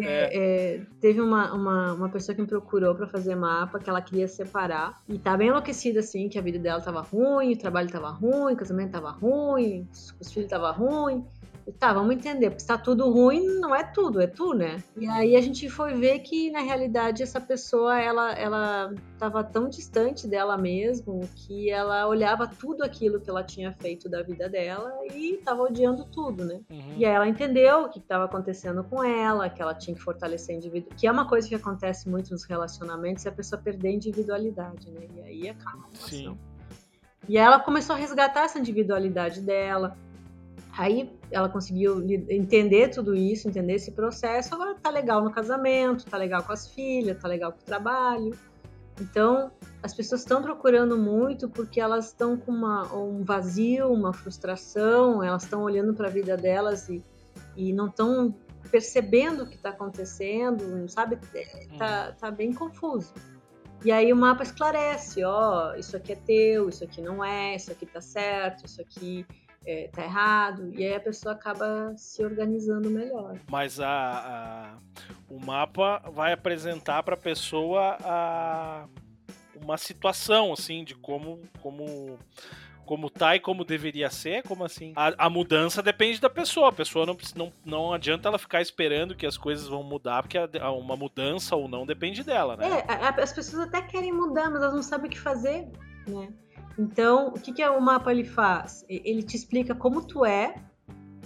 [0.00, 0.76] É.
[0.76, 4.28] É, teve uma, uma, uma, pessoa que me procurou para fazer mapa que ela queria
[4.28, 8.10] separar e tá bem enlouquecida assim, que a vida dela tava ruim, o trabalho tava
[8.10, 9.88] ruim, o casamento tava ruim,
[10.20, 11.24] os filhos tava ruim.
[11.72, 14.82] Tá, vamos entender, porque está tudo ruim, não é tudo, é tu, né?
[14.96, 19.68] E aí a gente foi ver que, na realidade, essa pessoa, ela, ela estava tão
[19.68, 24.92] distante dela mesmo que ela olhava tudo aquilo que ela tinha feito da vida dela
[25.12, 26.60] e estava odiando tudo, né?
[26.70, 26.94] Uhum.
[26.96, 30.54] E aí ela entendeu o que estava acontecendo com ela, que ela tinha que fortalecer
[30.54, 33.88] a indivíduo, que é uma coisa que acontece muito nos relacionamentos, é a pessoa perder
[33.88, 35.06] a individualidade, né?
[35.16, 36.08] E aí acaba a relação.
[36.08, 36.38] Sim.
[37.28, 39.96] E aí ela começou a resgatar essa individualidade dela,
[40.78, 44.54] Aí ela conseguiu entender tudo isso, entender esse processo.
[44.54, 48.38] Agora tá legal no casamento, tá legal com as filhas, tá legal com o trabalho.
[49.00, 49.50] Então,
[49.82, 55.42] as pessoas estão procurando muito porque elas estão com uma, um vazio, uma frustração, elas
[55.42, 57.02] estão olhando para a vida delas e,
[57.56, 58.32] e não estão
[58.70, 61.18] percebendo o que está acontecendo, sabe?
[61.34, 63.12] É, tá, tá bem confuso.
[63.84, 67.72] E aí o mapa esclarece, ó, isso aqui é teu, isso aqui não é, isso
[67.72, 69.26] aqui tá certo, isso aqui
[69.68, 73.38] é, tá errado, e aí a pessoa acaba se organizando melhor.
[73.50, 74.78] Mas a, a
[75.28, 78.86] o mapa vai apresentar para a pessoa a,
[79.62, 82.18] uma situação assim de como como
[82.86, 84.94] como tá e como deveria ser, como assim?
[84.96, 86.70] A, a, mudança depende da pessoa.
[86.70, 90.38] A pessoa não, não, não adianta ela ficar esperando que as coisas vão mudar, porque
[90.38, 92.66] a, uma mudança ou não depende dela, né?
[92.88, 95.68] É, as pessoas até querem mudar, mas elas não sabem o que fazer,
[96.06, 96.32] né?
[96.78, 98.84] Então, o que, que o mapa ele faz?
[98.88, 100.54] Ele te explica como tu é,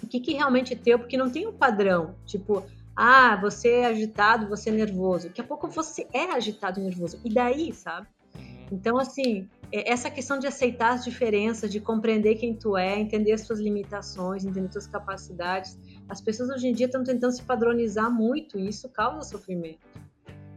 [0.02, 2.14] o que, que realmente é teu, porque não tem um padrão.
[2.24, 2.64] Tipo,
[2.96, 5.28] ah, você é agitado, você é nervoso.
[5.28, 7.20] Daqui a pouco você é agitado e nervoso.
[7.22, 8.06] E daí, sabe?
[8.34, 8.66] Uhum.
[8.72, 13.32] Então, assim, é, essa questão de aceitar as diferenças, de compreender quem tu é, entender
[13.32, 15.78] as suas limitações, entender as suas capacidades.
[16.08, 19.80] As pessoas hoje em dia estão tentando se padronizar muito e isso causa sofrimento.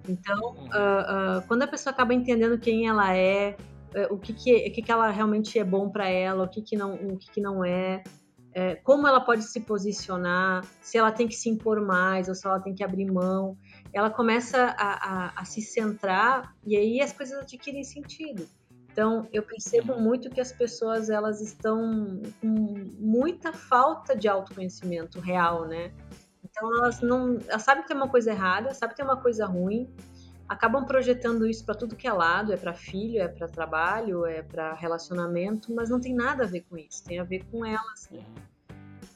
[0.07, 3.57] Então, uh, uh, quando a pessoa acaba entendendo quem ela é, é,
[4.09, 6.75] o que, que, o que, que ela realmente é bom para ela, o que, que
[6.75, 8.03] não, o que, que não é,
[8.55, 12.47] é, como ela pode se posicionar, se ela tem que se impor mais ou se
[12.47, 13.57] ela tem que abrir mão.
[13.91, 18.47] Ela começa a, a, a se centrar e aí as coisas adquirem sentido.
[18.89, 22.47] Então, eu percebo muito que as pessoas elas estão com
[22.97, 25.91] muita falta de autoconhecimento real, né?
[26.41, 29.45] Então, elas não, elas sabem que tem uma coisa errada, sabem que tem uma coisa
[29.45, 29.93] ruim,
[30.47, 34.41] acabam projetando isso para tudo que é lado, é para filho, é para trabalho, é
[34.41, 38.09] para relacionamento, mas não tem nada a ver com isso, tem a ver com elas.
[38.11, 38.23] Né?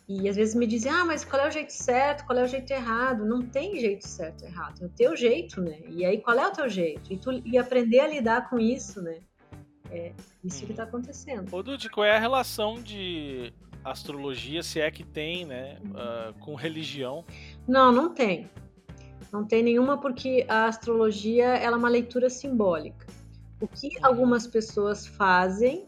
[0.07, 2.47] E às vezes me dizem, ah, mas qual é o jeito certo, qual é o
[2.47, 3.25] jeito errado?
[3.25, 5.79] Não tem jeito certo e errado, é o teu jeito, né?
[5.87, 7.13] E aí qual é o teu jeito?
[7.13, 9.19] E, tu, e aprender a lidar com isso, né?
[9.91, 10.13] É
[10.43, 11.53] isso que está acontecendo.
[11.53, 16.55] Ô Dude, qual é a relação de astrologia, se é que tem, né, uh, com
[16.55, 17.23] religião?
[17.67, 18.49] Não, não tem.
[19.31, 23.05] Não tem nenhuma porque a astrologia ela é uma leitura simbólica.
[23.61, 24.05] O que uhum.
[24.05, 25.87] algumas pessoas fazem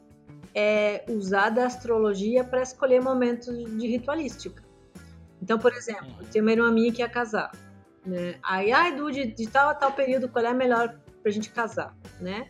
[0.54, 4.64] é usar da astrologia para escolher momentos de ritualística.
[5.42, 6.28] Então, por exemplo, uhum.
[6.32, 7.52] tem uma irmã minha que ia casar,
[8.06, 8.36] né?
[8.44, 11.96] Aí, ai, Du, de, de tal a tal período, qual é melhor pra gente casar,
[12.20, 12.50] né?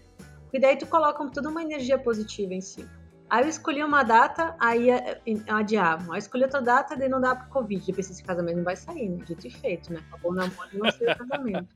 [0.51, 2.89] E daí tu coloca toda uma energia positiva em cima.
[3.31, 6.11] Aí eu escolhi uma data, aí é, adiavam.
[6.11, 7.81] Aí escolhi outra data, daí não dá pro Covid.
[7.87, 9.23] Eu pensei, esse casamento não vai sair, né?
[9.23, 10.01] Dito e feito, né?
[10.09, 11.73] Acabou o namoro e não saiu o casamento.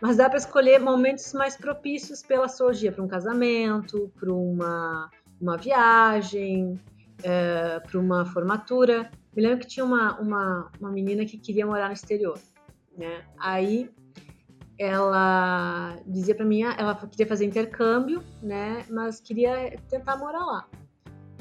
[0.00, 5.58] Mas dá para escolher momentos mais propícios pela astrologia, para um casamento, para uma, uma
[5.58, 6.80] viagem,
[7.22, 9.10] é, para uma formatura.
[9.36, 12.38] Me lembro que tinha uma, uma, uma menina que queria morar no exterior,
[12.96, 13.22] né?
[13.38, 13.90] Aí
[14.78, 18.86] ela dizia para mim, ah, ela queria fazer intercâmbio, né?
[18.88, 20.66] Mas queria tentar morar lá.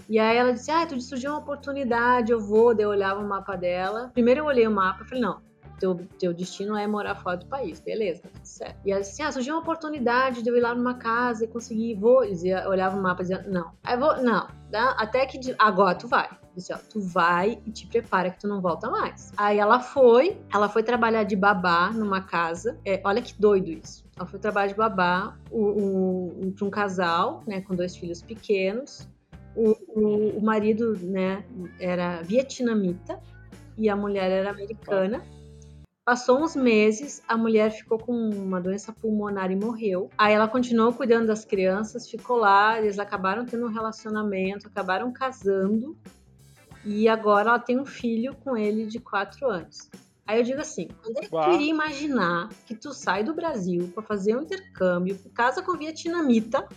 [0.07, 2.73] E aí ela disse, ah, tu surgiu uma oportunidade, eu vou.
[2.75, 4.09] Daí eu olhava o mapa dela.
[4.13, 5.41] Primeiro eu olhei o mapa e falei, não,
[5.79, 8.77] teu, teu destino é morar fora do país, beleza, tá tudo certo.
[8.85, 11.95] E ela disse, ah, surgiu uma oportunidade de eu ir lá numa casa e conseguir,
[11.95, 12.23] vou.
[12.23, 13.71] Eu dizia, olhava o mapa e dizia, não.
[13.83, 14.47] Aí vou, não,
[14.97, 16.29] até que agora tu vai.
[16.55, 19.33] Disse, ó, tu vai e te prepara que tu não volta mais.
[19.35, 22.79] Aí ela foi, ela foi trabalhar de babá numa casa.
[22.85, 24.05] É, olha que doido isso.
[24.15, 29.05] Ela foi trabalhar de babá para um casal, né, com dois filhos pequenos.
[29.55, 31.45] O, o, o marido, né,
[31.79, 33.19] era vietnamita
[33.77, 35.23] e a mulher era americana.
[36.03, 40.09] Passou uns meses, a mulher ficou com uma doença pulmonar e morreu.
[40.15, 45.97] Aí ela continuou cuidando das crianças, ficou lá, eles acabaram tendo um relacionamento, acabaram casando.
[46.83, 49.89] E agora ela tem um filho com ele de quatro anos.
[50.27, 53.91] Aí eu digo assim, quando é que tu iria imaginar que tu sai do Brasil
[53.93, 56.67] para fazer um intercâmbio, casa com vietnamita,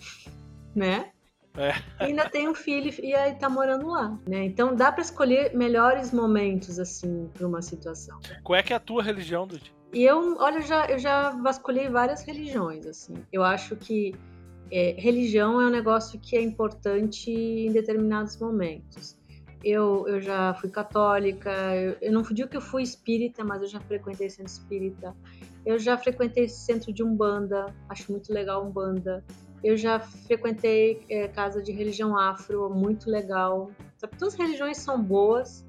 [0.75, 1.13] né?
[1.57, 1.73] É.
[2.05, 4.45] ainda tem um filho e aí tá morando lá, né?
[4.45, 8.19] Então dá para escolher melhores momentos assim para uma situação.
[8.43, 9.73] Qual é que é a tua religião, Dude?
[9.93, 13.15] E eu, olha, eu já, eu já vasculhei várias religiões, assim.
[13.33, 14.15] Eu acho que
[14.71, 19.17] é, religião é um negócio que é importante em determinados momentos.
[19.65, 23.69] Eu, eu já fui católica, eu, eu não digo que eu fui espírita, mas eu
[23.69, 25.17] já frequentei centro espírita.
[25.65, 29.25] Eu já frequentei centro de Umbanda, acho muito legal Umbanda.
[29.63, 33.71] Eu já frequentei é, casa de religião afro, muito legal.
[33.97, 35.67] Sabe, todas as religiões são boas,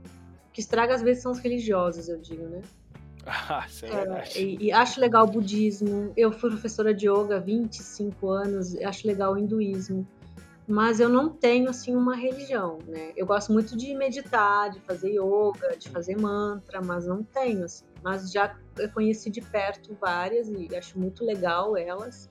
[0.47, 2.62] o que estraga às vezes são os religiosos, eu digo, né?
[3.25, 6.12] Ah, é, é e, e, acho legal o budismo.
[6.15, 10.08] Eu fui professora de yoga há 25 anos, acho legal o hinduísmo.
[10.67, 13.12] mas eu não tenho assim uma religião, né?
[13.15, 17.86] Eu gosto muito de meditar, de fazer yoga, de fazer mantra, mas não tenho assim.
[18.02, 18.56] Mas já
[18.93, 22.30] conheci de perto várias e acho muito legal elas.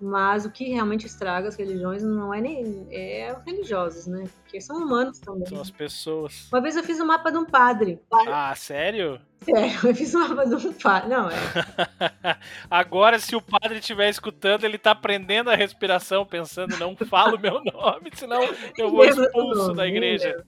[0.00, 4.24] Mas o que realmente estraga as religiões não é nem é os religiosos, né?
[4.42, 5.46] Porque são humanos também.
[5.46, 6.48] São as pessoas.
[6.50, 8.00] Uma vez eu fiz o um mapa de um padre.
[8.10, 9.20] Ah, sério?
[9.42, 11.10] Sério, eu fiz o um mapa de um padre.
[11.10, 11.34] Não, é.
[12.70, 17.62] Agora, se o padre estiver escutando, ele tá aprendendo a respiração, pensando, não falo meu
[17.62, 18.40] nome, senão
[18.78, 20.44] eu vou expulso da igreja.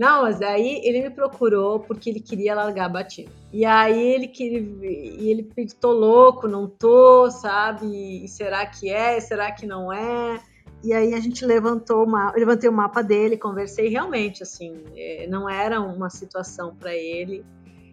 [0.00, 3.30] Não, mas aí ele me procurou porque ele queria largar a batina.
[3.52, 8.24] E aí ele queria, e ele pediu, tô louco, não tô, sabe?
[8.24, 9.20] E será que é?
[9.20, 10.40] Será que não é?
[10.82, 15.46] E aí a gente levantou uma, levantei o mapa dele, conversei realmente assim, é, não
[15.46, 17.44] era uma situação para ele.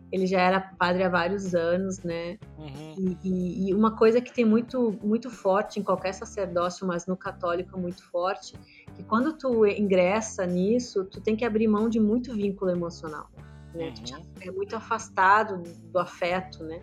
[0.09, 2.37] Ele já era padre há vários anos, né?
[2.57, 3.17] Uhum.
[3.21, 7.77] E, e, uma coisa que tem muito, muito forte em qualquer sacerdócio, mas no católico
[7.77, 8.53] é muito forte,
[8.97, 13.29] que quando tu ingressa nisso, tu tem que abrir mão de muito vínculo emocional,
[13.73, 13.89] né?
[13.89, 14.23] Uhum.
[14.33, 16.81] Tu é muito afastado do afeto, né?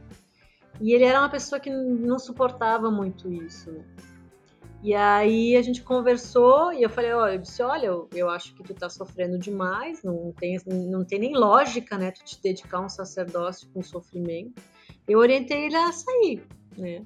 [0.81, 3.85] E ele era uma pessoa que não suportava muito isso, né?
[4.81, 8.55] E aí a gente conversou e eu falei, olha, eu disse, olha, eu, eu acho
[8.55, 12.79] que tu tá sofrendo demais, não tem, não tem nem lógica, né, tu te dedicar
[12.79, 14.63] a um sacerdócio com sofrimento.
[15.09, 16.47] Eu orientei ele a sair,
[16.77, 17.03] né?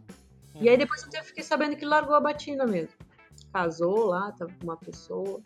[0.57, 0.79] E aí uhum.
[0.79, 3.08] depois eu fiquei sabendo que largou a batina mesmo
[3.59, 5.41] casou lá, tava com uma pessoa.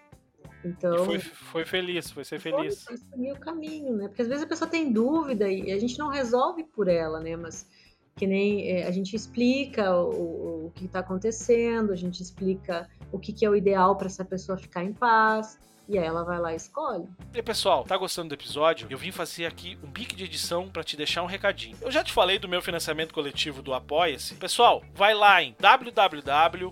[0.65, 1.07] Então.
[1.07, 2.85] foi, foi feliz, foi ser feliz.
[2.85, 4.09] Foi, foi o caminho, né?
[4.09, 7.37] Porque às vezes a pessoa tem dúvida e a gente não resolve por ela, né?
[7.37, 7.67] Mas
[8.15, 13.19] que nem é, a gente explica o, o que está acontecendo, a gente explica o
[13.19, 15.59] que, que é o ideal para essa pessoa ficar em paz.
[15.89, 17.09] E aí ela vai lá e escolhe.
[17.33, 18.87] E aí, pessoal, tá gostando do episódio?
[18.89, 21.77] Eu vim fazer aqui um pique de edição para te deixar um recadinho.
[21.81, 24.37] Eu já te falei do meu financiamento coletivo do Apoia-se.
[24.37, 26.71] Pessoal, vai lá em www.apoia.se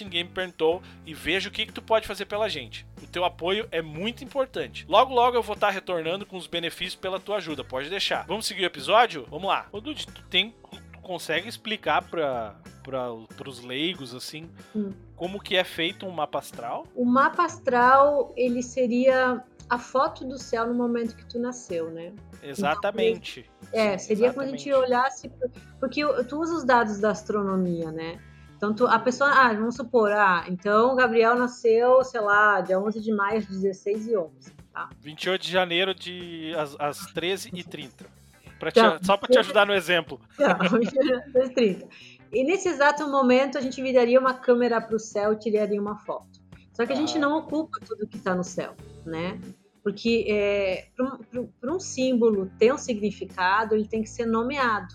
[0.05, 3.69] Ninguém Me Perguntou e veja o que, que tu pode fazer pela gente teu apoio
[3.71, 4.87] é muito importante.
[4.89, 8.27] Logo, logo eu vou estar retornando com os benefícios pela tua ajuda, pode deixar.
[8.27, 9.27] Vamos seguir o episódio?
[9.31, 9.67] Vamos lá.
[9.71, 10.55] Ô, Dude, tu tem
[10.93, 14.91] tu consegue explicar para para os leigos assim hum.
[15.15, 16.85] como que é feito um mapa astral?
[16.97, 22.13] O mapa astral ele seria a foto do céu no momento que tu nasceu, né?
[22.43, 23.49] Exatamente.
[23.63, 24.35] Então, é, seria Exatamente.
[24.35, 25.31] quando a gente olhasse
[25.79, 28.19] porque tu usa os dados da astronomia, né?
[28.63, 32.79] Então, tu, a pessoa, ah, vamos supor, ah, então o Gabriel nasceu, sei lá, dia
[32.79, 34.89] 11 de maio, às 16 e 11, tá?
[35.01, 38.07] 28 de janeiro, de, às, às 13h30.
[38.61, 39.01] Pra te, tá.
[39.03, 40.21] Só para te ajudar no exemplo.
[40.39, 40.55] Tá,
[41.57, 41.89] 30.
[42.33, 45.99] E nesse exato momento, a gente viraria uma câmera para o céu e tiraria uma
[45.99, 46.41] foto.
[46.73, 47.19] Só que a gente tá.
[47.19, 49.41] não ocupa tudo que está no céu, né?
[49.83, 50.87] Porque é,
[51.61, 54.95] para um símbolo ter um significado, ele tem que ser nomeado.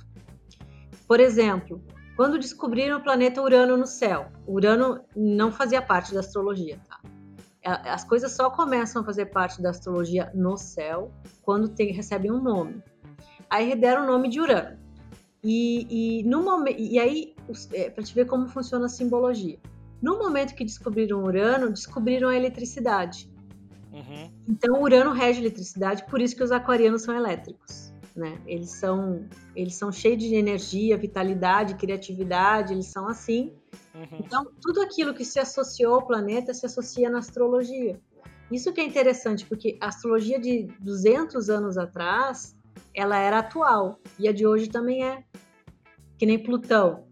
[1.05, 1.83] Por exemplo,
[2.17, 6.99] quando descobriram o planeta Urano no céu, Urano não fazia parte da astrologia, tá?
[7.61, 11.11] É, as coisas só começam a fazer parte da astrologia no céu
[11.43, 12.81] quando tem, recebem um nome.
[13.47, 14.79] Aí deram o nome de Urano.
[15.43, 17.35] E, e, no momento, e aí,
[17.71, 19.59] é, para te ver como funciona a simbologia.
[20.01, 23.31] No momento que descobriram Urano, descobriram a eletricidade.
[23.93, 24.31] Uhum.
[24.49, 27.86] Então, Urano rege a eletricidade, por isso que os aquarianos são elétricos
[28.17, 28.41] né?
[28.45, 29.25] Eles são,
[29.55, 33.53] eles são cheios de energia, vitalidade, criatividade, eles são assim.
[33.93, 34.19] Uhum.
[34.19, 37.99] Então, tudo aquilo que se associou ao planeta se associa na astrologia.
[38.51, 42.55] Isso que é interessante, porque a astrologia de 200 anos atrás,
[42.93, 45.23] ela era atual, e a de hoje também é.
[46.17, 47.05] Que nem Plutão.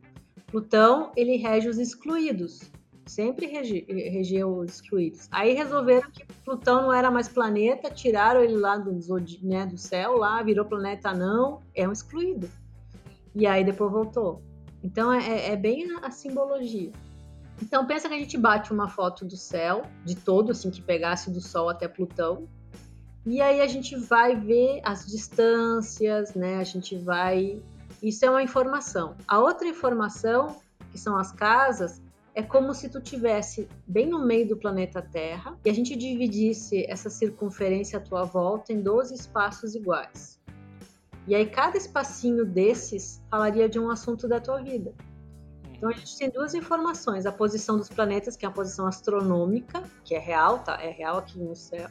[0.48, 2.72] Plutão, ele rege os excluídos
[3.06, 5.28] sempre rege, regeu os excluídos.
[5.32, 8.98] Aí resolveram que Plutão não era mais planeta, tiraram ele lá do,
[9.42, 12.50] né, do céu, lá virou planeta não, é um excluído.
[13.34, 14.42] E aí depois voltou.
[14.84, 16.92] Então é, é, é bem a, a simbologia.
[17.62, 21.32] Então pensa que a gente bate uma foto do céu, de todo, assim, que pegasse
[21.32, 22.48] do Sol até Plutão,
[23.26, 26.58] e aí a gente vai ver as distâncias, né?
[26.60, 27.60] A gente vai.
[28.02, 29.16] Isso é uma informação.
[29.28, 30.58] A outra informação,
[30.92, 32.00] que são as casas,
[32.36, 36.86] é como se tu tivesse bem no meio do planeta Terra e a gente dividisse
[36.90, 40.38] essa circunferência à tua volta em 12 espaços iguais.
[41.26, 44.94] E aí cada espacinho desses falaria de um assunto da tua vida.
[45.74, 49.82] Então a gente tem duas informações: a posição dos planetas, que é a posição astronômica,
[50.04, 50.78] que é real, tá?
[50.82, 51.90] É real aqui no céu,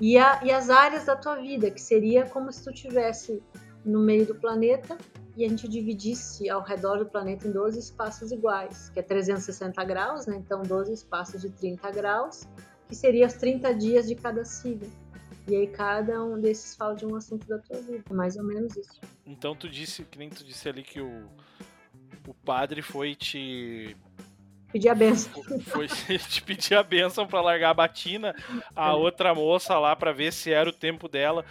[0.00, 3.42] e, a, e as áreas da tua vida, que seria como se tu tivesse
[3.84, 4.96] no meio do planeta
[5.40, 9.82] e a gente dividisse ao redor do planeta em 12 espaços iguais, que é 360
[9.84, 10.36] graus, né?
[10.36, 12.46] Então 12 espaços de 30 graus,
[12.86, 14.92] que seria os 30 dias de cada signo.
[15.48, 18.04] E aí cada um desses fala de um assunto da tua vida.
[18.10, 19.00] É mais ou menos isso.
[19.24, 21.26] Então tu disse, que nem tu disse ali que o,
[22.28, 23.96] o padre foi te
[24.70, 25.42] pedir a benção.
[25.66, 28.36] Foi te pedir a benção para largar a batina,
[28.76, 28.92] a é.
[28.92, 31.46] outra moça lá para ver se era o tempo dela.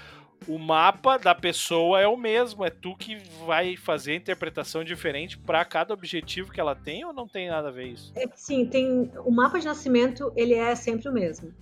[0.47, 5.37] O mapa da pessoa é o mesmo, é tu que vai fazer a interpretação diferente
[5.37, 8.11] para cada objetivo que ela tem ou não tem nada a ver isso?
[8.15, 11.53] É, sim, tem o mapa de nascimento, ele é sempre o mesmo,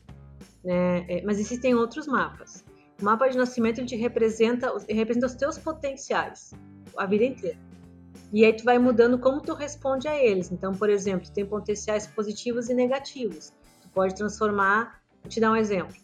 [0.64, 1.06] né?
[1.10, 2.64] É, mas existem outros mapas.
[3.02, 6.54] O mapa de nascimento ele te representa, representa os teus potenciais
[6.98, 7.58] a vida inteira.
[8.34, 10.52] E aí tu vai mudando como tu responde a eles.
[10.52, 13.54] Então, por exemplo, tem potenciais positivos e negativos.
[13.82, 15.96] Tu pode transformar, vou te dar um exemplo.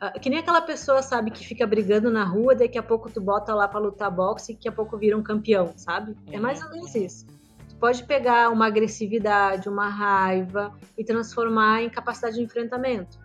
[0.00, 3.20] Uh, que nem aquela pessoa, sabe, que fica brigando na rua, daqui a pouco tu
[3.20, 6.16] bota lá para lutar boxe e daqui a pouco vira um campeão, sabe?
[6.30, 7.26] É mais ou menos isso.
[7.68, 13.18] Tu pode pegar uma agressividade, uma raiva e transformar em capacidade de enfrentamento.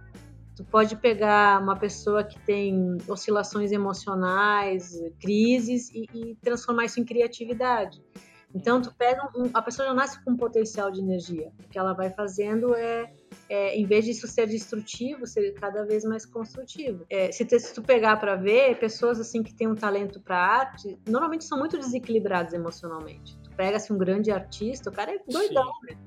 [0.55, 7.05] Tu pode pegar uma pessoa que tem oscilações emocionais, crises e, e transformar isso em
[7.05, 8.01] criatividade.
[8.53, 11.51] Então, tu pega um, a pessoa já nasce com um potencial de energia.
[11.65, 13.11] O que ela vai fazendo é,
[13.49, 17.05] é em vez disso ser destrutivo, ser cada vez mais construtivo.
[17.09, 20.37] É, se, te, se, tu pegar para ver, pessoas assim que têm um talento para
[20.37, 23.37] arte, normalmente são muito desequilibradas emocionalmente.
[23.43, 25.87] Tu pega assim, um grande artista, o cara é doidão, Sim.
[25.89, 25.97] né?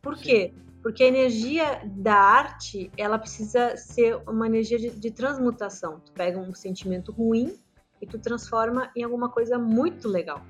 [0.00, 0.22] Por Sim.
[0.24, 0.54] quê?
[0.82, 6.00] Porque a energia da arte, ela precisa ser uma energia de, de transmutação.
[6.00, 7.54] Tu pega um sentimento ruim
[8.00, 10.42] e tu transforma em alguma coisa muito legal.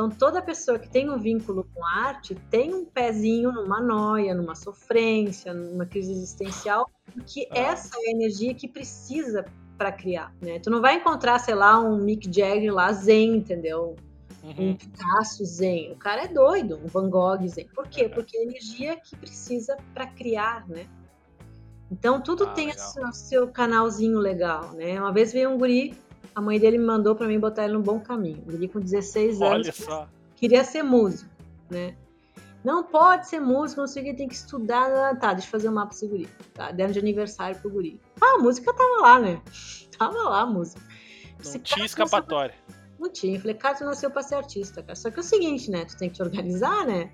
[0.00, 4.34] Então, toda pessoa que tem um vínculo com a arte tem um pezinho numa noia,
[4.34, 7.58] numa sofrência, numa crise existencial, porque ah.
[7.58, 9.44] essa é a energia que precisa
[9.76, 10.58] para criar, né?
[10.58, 13.94] Tu não vai encontrar, sei lá, um Mick Jagger lá zen, entendeu?
[14.42, 14.70] Uhum.
[14.70, 15.92] Um Picasso zen.
[15.92, 17.68] O cara é doido, um Van Gogh zen.
[17.74, 18.08] Por quê?
[18.08, 20.86] Porque é a energia que precisa para criar, né?
[21.90, 24.98] Então, tudo ah, tem o seu canalzinho legal, né?
[24.98, 25.94] Uma vez veio um guri
[26.34, 28.44] a mãe dele me mandou para mim botar ele no bom caminho.
[28.48, 29.52] Ele com 16 anos.
[29.52, 30.08] Olha só.
[30.36, 31.30] Queria ser músico,
[31.68, 31.94] né?
[32.62, 35.18] Não pode ser músico, não sei o que, tem que estudar.
[35.18, 36.28] Tá, deixa eu fazer um mapa pro guri.
[36.52, 37.98] Tá, deram de aniversário pro guri.
[38.20, 39.40] Ah, a música tava lá, né?
[39.98, 40.80] Tava lá a música.
[41.44, 42.54] Não tinha escapatória.
[42.98, 43.36] Não tinha.
[43.36, 44.94] Eu falei, cara, tu nasceu pra ser artista, cara.
[44.94, 45.84] Só que é o seguinte, né?
[45.84, 47.10] Tu tem que te organizar, né?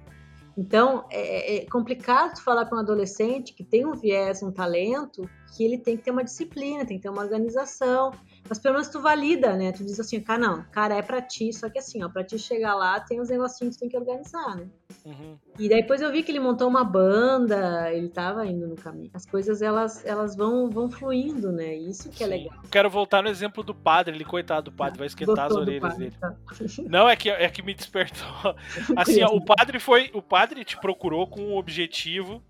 [0.56, 5.28] Então, é, é complicado tu falar para um adolescente que tem um viés, um talento,
[5.54, 8.12] que ele tem que ter uma disciplina, tem que ter uma organização.
[8.48, 9.72] Mas pelo menos tu valida, né?
[9.72, 12.38] Tu diz assim, cara, não, cara, é pra ti, só que assim, ó, pra ti
[12.38, 14.66] chegar lá tem os negocinhos que tu tem que organizar, né?
[15.04, 15.38] Uhum.
[15.58, 19.10] E daí depois eu vi que ele montou uma banda, ele tava indo no caminho.
[19.14, 21.74] As coisas, elas, elas vão, vão fluindo, né?
[21.74, 22.58] Isso que é legal.
[22.70, 25.98] Quero voltar no exemplo do padre, ele, coitado do padre, vai esquentar as orelhas padre,
[25.98, 26.16] dele.
[26.20, 26.34] Tá.
[26.88, 28.54] Não, é que, é que me despertou.
[28.96, 32.42] Assim, ó, o padre foi, o padre te procurou com um objetivo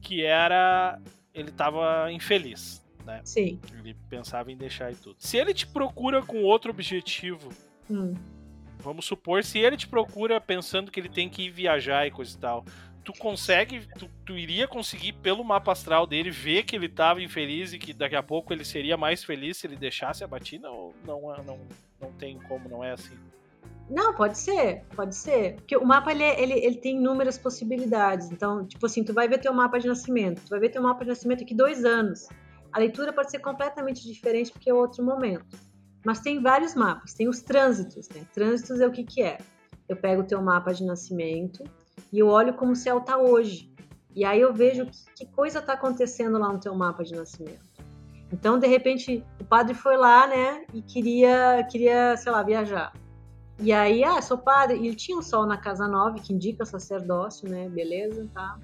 [0.00, 1.00] que era,
[1.34, 3.20] ele tava infeliz né?
[3.24, 3.60] Sim.
[3.78, 5.16] Ele pensava em deixar e tudo.
[5.18, 7.50] Se ele te procura com outro objetivo,
[7.88, 8.12] hum.
[8.78, 12.36] vamos supor, se ele te procura pensando que ele tem que ir viajar e coisa
[12.36, 12.64] e tal,
[13.04, 17.72] tu consegue, tu, tu, iria conseguir pelo mapa astral dele ver que ele estava infeliz
[17.72, 20.92] e que daqui a pouco ele seria mais feliz se ele deixasse a batina ou
[21.06, 21.60] não, não,
[22.00, 23.16] não tem como, não é assim?
[23.88, 25.54] Não, pode ser, pode ser.
[25.54, 28.32] Porque o mapa ele, é, ele, ele tem inúmeras possibilidades.
[28.32, 30.42] Então, tipo assim, tu vai ver teu mapa de nascimento.
[30.42, 32.28] Tu vai ver teu mapa de nascimento aqui dois anos.
[32.76, 35.56] A leitura pode ser completamente diferente porque é outro momento.
[36.04, 38.06] Mas tem vários mapas, tem os trânsitos.
[38.10, 38.20] Né?
[38.34, 39.38] Trânsitos é o que, que é?
[39.88, 41.64] Eu pego o teu mapa de nascimento
[42.12, 43.72] e eu olho como o céu está hoje.
[44.14, 47.64] E aí eu vejo que, que coisa está acontecendo lá no teu mapa de nascimento.
[48.30, 52.92] Então, de repente, o padre foi lá, né, e queria, queria, sei lá, viajar.
[53.58, 56.66] E aí, ah, sou padre, e ele tinha um sol na casa 9, que indica
[56.66, 58.58] sacerdócio, né, beleza, tá.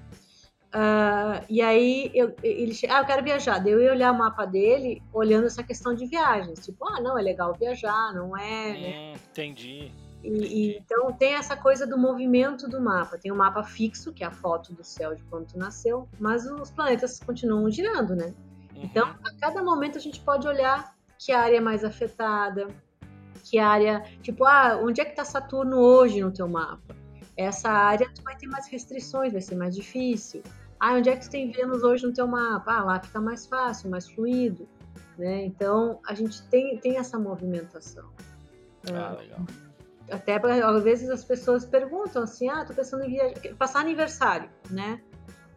[0.73, 3.59] Uh, e aí eu, ele ah, eu quero viajar.
[3.59, 6.65] Daí eu ia olhar o mapa dele, olhando essa questão de viagens.
[6.65, 8.69] Tipo, ah, não, é legal viajar, não é.
[8.69, 9.13] Hum, né?
[9.13, 9.91] Entendi.
[10.23, 13.19] E, e, então tem essa coisa do movimento do mapa.
[13.19, 16.09] Tem o um mapa fixo, que é a foto do céu de quando tu nasceu,
[16.19, 18.33] mas os planetas continuam girando, né?
[18.73, 18.83] Uhum.
[18.83, 22.67] Então, a cada momento a gente pode olhar que área é mais afetada,
[23.43, 26.95] que área, tipo, ah, onde é que tá Saturno hoje no teu mapa?
[27.37, 30.41] Essa área tu vai ter mais restrições, vai ser mais difícil.
[30.85, 32.73] Ah, onde é que tu tem Vênus hoje no teu mapa?
[32.73, 34.67] Ah, lá fica mais fácil, mais fluido.
[35.17, 35.45] Né?
[35.45, 38.09] Então, a gente tem, tem essa movimentação.
[38.93, 39.39] Ah, legal.
[40.11, 44.99] Até às vezes as pessoas perguntam assim: ah, tô pensando em viajar, passar aniversário, né?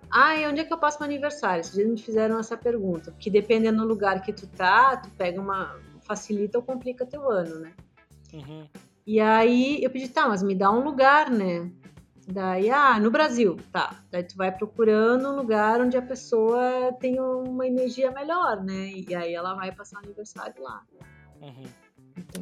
[0.09, 1.61] Ah, e onde é que eu passo meu aniversário?
[1.61, 5.41] Esses dias me fizeram essa pergunta, porque dependendo do lugar que tu tá, tu pega
[5.41, 5.77] uma.
[6.03, 7.73] facilita ou complica teu ano, né?
[8.33, 8.69] Uhum.
[9.05, 11.69] E aí eu pedi, tá, mas me dá um lugar, né?
[12.27, 14.03] Daí, ah, no Brasil, tá.
[14.11, 18.91] Daí tu vai procurando um lugar onde a pessoa tem uma energia melhor, né?
[19.09, 20.83] E aí ela vai passar o aniversário lá.
[21.41, 21.65] Uhum.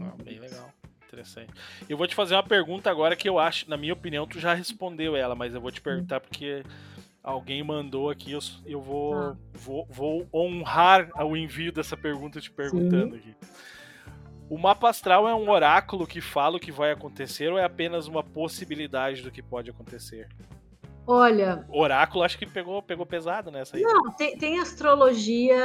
[0.00, 0.72] Ah, bem legal.
[1.06, 1.52] Interessante.
[1.88, 4.54] Eu vou te fazer uma pergunta agora que eu acho, na minha opinião, tu já
[4.54, 6.64] respondeu ela, mas eu vou te perguntar porque
[7.22, 9.36] alguém mandou aqui, eu, eu vou, ah.
[9.52, 13.18] vou, vou honrar o envio dessa pergunta te perguntando Sim.
[13.18, 13.36] aqui.
[14.48, 18.06] O mapa astral é um oráculo que fala o que vai acontecer ou é apenas
[18.06, 20.28] uma possibilidade do que pode acontecer?
[21.06, 21.64] Olha.
[21.68, 23.82] Oráculo acho que pegou, pegou pesado nessa aí.
[23.82, 25.58] Não, tem, tem astrologia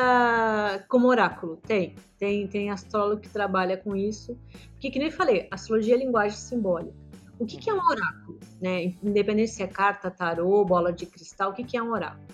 [0.88, 1.58] como oráculo.
[1.58, 1.96] Tem.
[2.18, 4.38] Tem, tem astrólogo que trabalha com isso.
[4.72, 6.94] Porque, que nem falei, astrologia é linguagem simbólica.
[7.40, 8.38] O que, que é um oráculo?
[8.62, 8.96] Né?
[9.02, 12.28] Independente se é carta, tarô, bola de cristal, o que, que é um oráculo?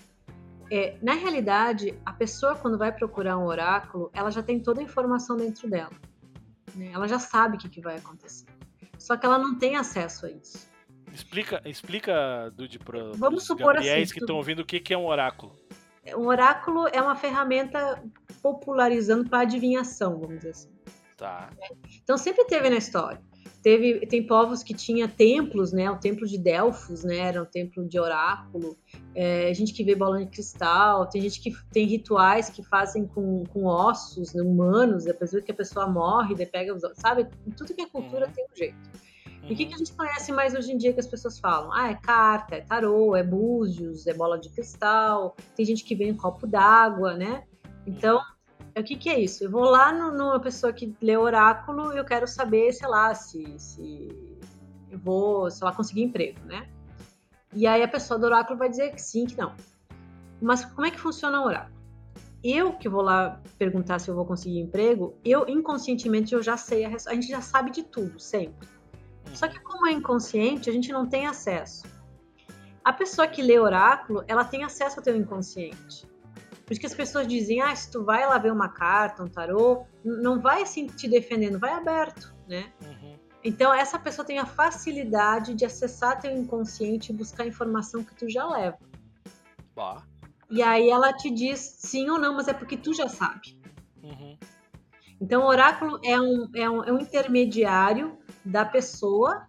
[0.68, 4.82] É, na realidade, a pessoa, quando vai procurar um oráculo, ela já tem toda a
[4.82, 5.92] informação dentro dela.
[6.76, 6.90] Né?
[6.92, 8.46] Ela já sabe o que, que vai acontecer.
[8.98, 10.68] Só que ela não tem acesso a isso.
[11.12, 15.06] Explica, explica Dude, para Vamos supor assim, que estão ouvindo o que, que é um
[15.06, 15.56] oráculo.
[16.14, 18.02] Um oráculo é uma ferramenta
[18.42, 20.70] popularizando para adivinhação, vamos dizer assim.
[21.16, 21.50] Tá.
[22.02, 23.20] Então sempre teve na história.
[23.66, 25.90] Teve, tem povos que tinha templos, né?
[25.90, 27.16] O templo de Delfos, né?
[27.16, 28.78] Era um templo de oráculo.
[29.12, 31.08] É, gente que vê bola de cristal.
[31.08, 35.02] Tem gente que tem rituais que fazem com, com ossos né, humanos.
[35.02, 37.26] Depois que a pessoa morre, pega os sabe?
[37.56, 38.32] Tudo que é cultura uhum.
[38.32, 38.78] tem um jeito.
[39.42, 41.72] E o que, que, a gente conhece mais hoje em dia que as pessoas falam?
[41.72, 45.34] Ah, é carta, é tarô, é búzios, é bola de cristal.
[45.56, 47.42] Tem gente que vê em copo d'água, né?
[47.84, 48.20] Então,
[48.80, 49.44] o que, que é isso?
[49.44, 53.14] Eu vou lá no, numa pessoa que lê oráculo e eu quero saber, sei lá,
[53.14, 54.08] se, se
[54.90, 56.68] eu vou, sei lá, conseguir emprego, né?
[57.54, 59.54] E aí a pessoa do oráculo vai dizer que sim, que não.
[60.40, 61.74] Mas como é que funciona o oráculo?
[62.44, 66.84] Eu que vou lá perguntar se eu vou conseguir emprego, eu inconscientemente eu já sei
[66.84, 68.68] a, a gente já sabe de tudo, sempre.
[69.32, 71.84] Só que como é inconsciente, a gente não tem acesso.
[72.84, 76.06] A pessoa que lê oráculo, ela tem acesso ao teu inconsciente.
[76.66, 79.28] Por isso que as pessoas dizem, ah, se tu vai lá ver uma carta, um
[79.28, 82.72] tarô, não vai assim te defendendo, vai aberto, né?
[82.82, 83.16] Uhum.
[83.44, 88.28] Então essa pessoa tem a facilidade de acessar teu inconsciente e buscar informação que tu
[88.28, 88.78] já leva.
[89.76, 90.02] Bah.
[90.50, 93.56] E aí ela te diz sim ou não, mas é porque tu já sabe.
[94.02, 94.36] Uhum.
[95.20, 99.46] Então o oráculo é um, é um, é um intermediário da pessoa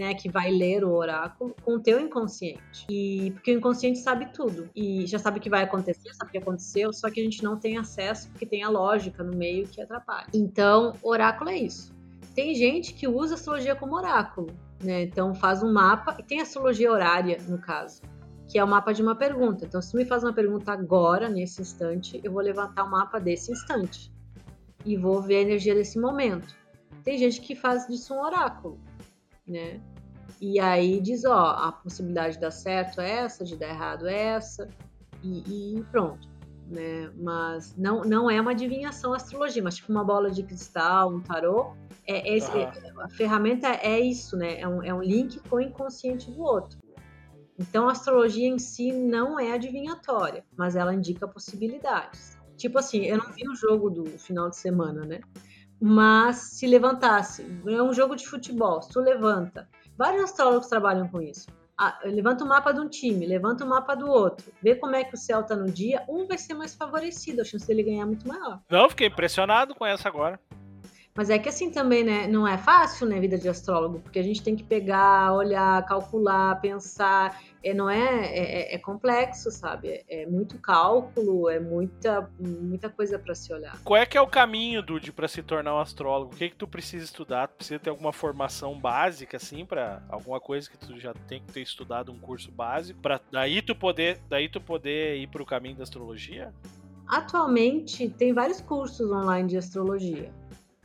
[0.00, 2.86] né, que vai ler o oráculo com o teu inconsciente.
[2.88, 6.32] E porque o inconsciente sabe tudo e já sabe o que vai acontecer, sabe o
[6.32, 9.68] que aconteceu, só que a gente não tem acesso porque tem a lógica no meio
[9.68, 10.26] que atrapalha.
[10.32, 11.94] Então, oráculo é isso.
[12.34, 14.46] Tem gente que usa astrologia como oráculo,
[14.82, 15.02] né?
[15.02, 18.00] Então faz um mapa e tem astrologia horária no caso,
[18.48, 19.66] que é o mapa de uma pergunta.
[19.66, 23.20] Então, se tu me faz uma pergunta agora, nesse instante, eu vou levantar o mapa
[23.20, 24.10] desse instante
[24.82, 26.56] e vou ver a energia desse momento.
[27.04, 28.80] Tem gente que faz disso um oráculo,
[29.46, 29.78] né?
[30.40, 34.18] E aí diz, ó, a possibilidade de dar certo é essa, de dar errado é
[34.18, 34.68] essa,
[35.22, 36.28] e, e pronto.
[36.66, 37.10] Né?
[37.16, 41.74] Mas não, não é uma adivinhação astrologia, mas tipo uma bola de cristal, um tarô.
[42.06, 42.72] É, é, é,
[43.02, 44.60] a ferramenta é isso, né?
[44.60, 46.78] É um, é um link com o inconsciente do outro.
[47.58, 52.38] Então a astrologia em si não é adivinhatória, mas ela indica possibilidades.
[52.56, 55.20] Tipo assim, eu não vi o jogo do final de semana, né?
[55.80, 59.68] Mas se levantasse, é um jogo de futebol, se tu levanta,
[60.00, 61.46] vários astrólogos trabalham com isso.
[61.76, 65.04] Ah, levanta o mapa de um time, levanta o mapa do outro, vê como é
[65.04, 68.02] que o céu tá no dia, um vai ser mais favorecido, a chance dele ganhar
[68.02, 68.60] é muito maior.
[68.70, 70.40] Não, fiquei impressionado com essa agora.
[71.14, 72.26] Mas é que assim também, né?
[72.28, 76.60] Não é fácil, né, vida de astrólogo, porque a gente tem que pegar, olhar, calcular,
[76.60, 77.40] pensar.
[77.62, 79.88] É, não é, é, é complexo, sabe?
[79.88, 83.76] É, é, muito cálculo, é muita, muita coisa para se olhar.
[83.84, 86.32] Qual é que é o caminho, Dude, para se tornar um astrólogo?
[86.32, 87.48] O que é que tu precisa estudar?
[87.48, 91.52] Tu precisa ter alguma formação básica, assim, para alguma coisa que tu já tem que
[91.52, 95.46] ter estudado um curso básico, para daí tu poder, daí tu poder ir para o
[95.46, 96.54] caminho da astrologia?
[97.06, 100.32] Atualmente tem vários cursos online de astrologia.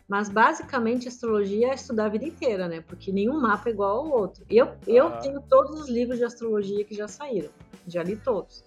[0.07, 2.81] Mas basicamente astrologia é estudar a vida inteira, né?
[2.81, 4.45] Porque nenhum mapa é igual ao outro.
[4.49, 7.49] Eu, eu tenho todos os livros de astrologia que já saíram,
[7.87, 8.63] já li todos.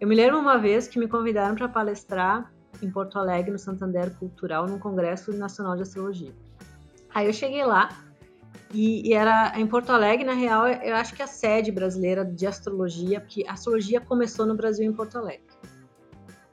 [0.00, 4.14] Eu me lembro uma vez que me convidaram para palestrar em Porto Alegre, no Santander
[4.16, 6.32] Cultural, num Congresso Nacional de Astrologia.
[7.12, 7.88] Aí eu cheguei lá
[8.72, 12.24] e, e, era em Porto Alegre, na real, eu acho que é a sede brasileira
[12.24, 15.46] de astrologia, porque a astrologia começou no Brasil em Porto Alegre.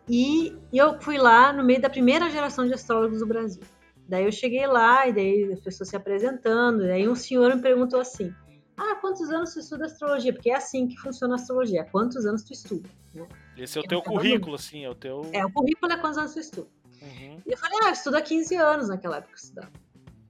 [0.07, 3.63] E, e eu fui lá no meio da primeira geração de astrólogos do Brasil.
[4.07, 7.61] Daí eu cheguei lá e daí as pessoas se apresentando, e aí um senhor me
[7.61, 8.33] perguntou assim:
[8.77, 12.43] "Ah, quantos anos tu estuda astrologia?" Porque é assim que funciona a astrologia, quantos anos
[12.43, 13.27] tu estuda, né?
[13.57, 16.33] Esse é o teu currículo, assim, é o teu É, o currículo é quantos anos
[16.33, 16.67] tu estuda.
[17.01, 17.41] Uhum.
[17.45, 19.71] E eu falei: "Ah, eu estudo há 15 anos naquela época estudava."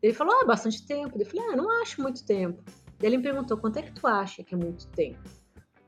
[0.02, 2.64] Ele falou: "Ah, bastante tempo." Eu falei: "Ah, não acho muito tempo."
[3.04, 5.20] Daí ele me perguntou, quanto é que tu acha que é muito tempo?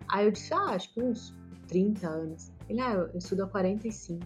[0.09, 1.33] Aí eu disse, ah, acho que uns
[1.65, 2.51] 30 anos.
[2.67, 4.25] Ele, ah, eu estudo há 45.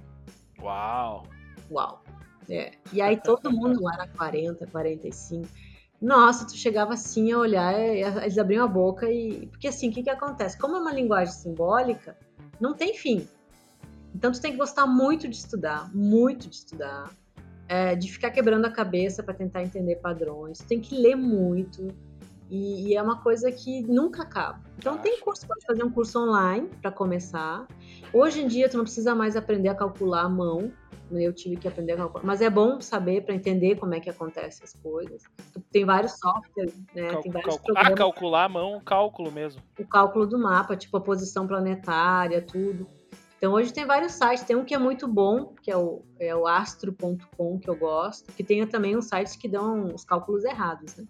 [0.59, 1.23] Uau!
[1.69, 2.03] Uau!
[2.49, 2.71] É.
[2.91, 5.47] E aí todo mundo lá era 40, 45.
[6.01, 9.47] Nossa, tu chegava assim a olhar, eles abriam a boca e.
[9.47, 10.57] Porque assim, o que, que acontece?
[10.57, 12.17] Como é uma linguagem simbólica,
[12.59, 13.27] não tem fim.
[14.15, 17.11] Então tu tem que gostar muito de estudar, muito de estudar,
[17.67, 20.57] é, de ficar quebrando a cabeça para tentar entender padrões.
[20.59, 21.87] Tu tem que ler muito.
[22.49, 24.59] E, e, é uma coisa que nunca acaba.
[24.77, 25.03] Então Acho.
[25.03, 27.67] tem curso, pode fazer um curso online para começar.
[28.11, 30.71] Hoje em dia tu não precisa mais aprender a calcular à mão.
[31.11, 34.09] Eu tive que aprender a calcular, mas é bom saber para entender como é que
[34.09, 35.23] acontecem as coisas.
[35.71, 37.15] Tem vários softwares, né?
[37.21, 37.93] Tem vários programas.
[37.93, 39.61] Ah, calcular à mão, cálculo mesmo.
[39.79, 42.87] O cálculo do mapa, tipo a posição planetária, tudo.
[43.37, 46.35] Então hoje tem vários sites, tem um que é muito bom, que é o, é
[46.35, 50.97] o astro.com, que eu gosto, que tem também uns sites que dão os cálculos errados,
[50.97, 51.05] né?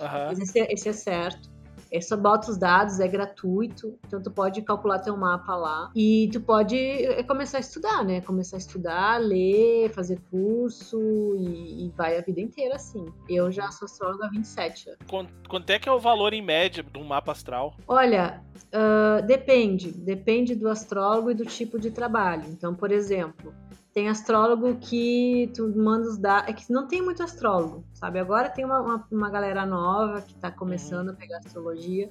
[0.00, 0.26] Uhum.
[0.28, 1.52] Mas esse, esse é certo.
[1.92, 6.30] É só bota os dados, é gratuito, então tu pode calcular teu mapa lá e
[6.32, 8.22] tu pode é, começar a estudar, né?
[8.22, 10.98] Começar a estudar, ler, fazer curso
[11.36, 13.04] e, e vai a vida inteira assim.
[13.28, 15.00] Eu já sou astróloga há 27 anos.
[15.06, 17.76] Quanto, quanto é que é o valor em média de um mapa astral?
[17.86, 19.92] Olha, uh, depende.
[19.92, 22.44] Depende do astrólogo e do tipo de trabalho.
[22.48, 23.54] Então, por exemplo,
[23.92, 26.48] tem astrólogo que tu manda os dados.
[26.48, 28.18] É que não tem muito astrólogo, sabe?
[28.18, 32.08] Agora tem uma, uma, uma galera nova que está começando a pegar astrologia.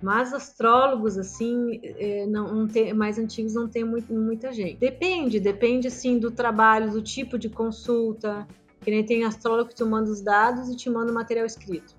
[0.00, 4.76] Mas astrólogos, assim, é, não, não tem, mais antigos não tem muito, muita gente.
[4.76, 8.46] Depende, depende, assim, do trabalho, do tipo de consulta.
[8.80, 11.96] Que nem tem astrólogo que tu manda os dados e te manda o material escrito.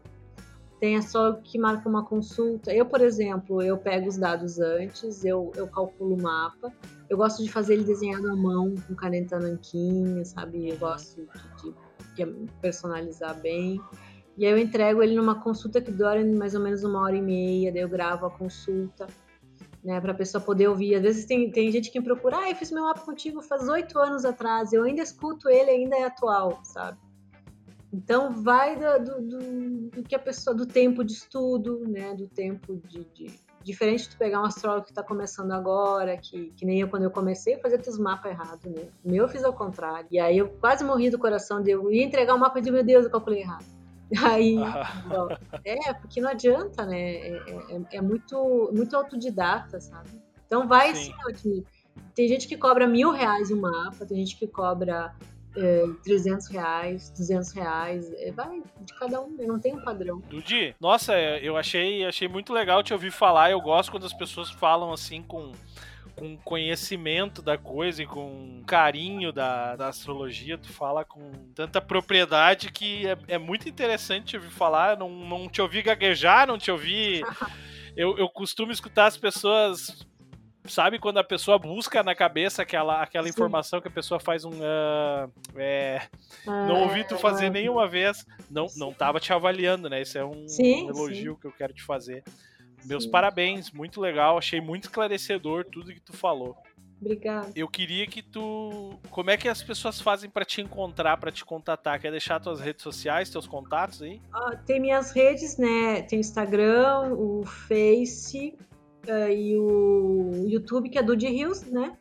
[0.79, 2.73] Tem astrólogo que marca uma consulta.
[2.73, 6.73] Eu, por exemplo, eu pego os dados antes, eu, eu calculo o mapa
[7.09, 10.69] eu gosto de fazer ele desenhado à mão, com caneta nanquim, sabe?
[10.69, 11.27] Eu gosto
[12.15, 13.81] de, de, personalizar bem.
[14.37, 17.21] E aí eu entrego ele numa consulta que dura mais ou menos uma hora e
[17.21, 19.07] meia, daí eu gravo a consulta,
[19.83, 20.95] né, para a pessoa poder ouvir.
[20.95, 23.67] Às vezes tem, tem gente que me procura, ah, eu fiz meu mapa contigo faz
[23.67, 26.99] oito anos atrás, eu ainda escuto ele, ainda é atual, sabe?
[27.91, 32.27] Então vai do, do, do, do que a pessoa, do tempo de estudo, né, do
[32.27, 36.65] tempo de, de Diferente de tu pegar um astrólogo que está começando agora, que, que
[36.65, 38.87] nem eu quando eu comecei, fazer teus mapas errados, né?
[39.03, 40.07] O meu eu fiz ao contrário.
[40.09, 42.61] E aí eu quase morri do coração de eu ia entregar o um mapa e
[42.61, 43.65] de meu Deus, eu calculei errado.
[44.23, 44.57] Aí,
[45.63, 46.99] é, porque não adianta, né?
[46.99, 50.09] É, é, é, muito, muito autodidata, sabe?
[50.47, 51.13] Então vai Sim.
[51.29, 51.63] assim,
[52.15, 55.13] tem gente que cobra mil reais o mapa, tem gente que cobra
[55.55, 60.19] é, 300 reais, 200 reais, é, vai de cada um, não tem um padrão.
[60.29, 64.49] Dudi, nossa, eu achei, achei muito legal te ouvir falar, eu gosto quando as pessoas
[64.49, 65.51] falam assim com
[66.15, 72.73] com conhecimento da coisa e com carinho da, da astrologia, tu fala com tanta propriedade
[72.73, 76.69] que é, é muito interessante te ouvir falar, não, não te ouvir gaguejar, não te
[76.69, 77.23] ouvir...
[77.97, 80.07] Eu, eu costumo escutar as pessoas
[80.69, 84.51] sabe quando a pessoa busca na cabeça aquela, aquela informação que a pessoa faz um.
[84.51, 86.01] Uh, é,
[86.47, 88.25] ah, não ouvi tu fazer é, nenhuma vez.
[88.49, 90.01] Não, não tava te avaliando, né?
[90.01, 91.39] Isso é um, sim, um elogio sim.
[91.41, 92.23] que eu quero te fazer.
[92.85, 93.11] Meus sim.
[93.11, 94.37] parabéns, muito legal.
[94.37, 96.55] Achei muito esclarecedor tudo que tu falou.
[97.01, 97.51] Obrigada.
[97.55, 98.99] Eu queria que tu.
[99.09, 101.99] Como é que as pessoas fazem para te encontrar, para te contatar?
[101.99, 104.21] Quer deixar tuas redes sociais, teus contatos aí?
[104.33, 106.01] Ah, tem minhas redes, né?
[106.01, 108.53] Tem o Instagram, o Face,
[109.07, 111.97] uh, e o YouTube, que é do de Rios, né?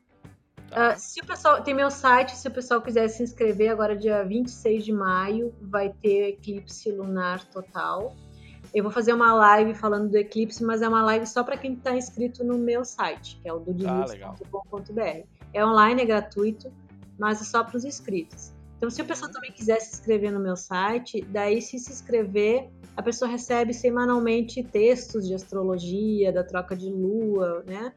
[0.71, 4.23] Uh, se o pessoal tem meu site, se o pessoal quiser se inscrever agora dia
[4.23, 8.15] 26 de maio, vai ter eclipse lunar total.
[8.75, 11.73] Eu vou fazer uma live falando do eclipse, mas é uma live só para quem
[11.73, 15.01] está inscrito no meu site, que é o dudirios.com.br.
[15.01, 15.23] Ah,
[15.55, 16.71] é online, é gratuito,
[17.19, 18.53] mas é só para os inscritos.
[18.79, 22.71] Então, se o pessoal também quiser se inscrever no meu site, daí se se inscrever,
[22.97, 27.93] a pessoa recebe semanalmente textos de astrologia, da troca de lua, né?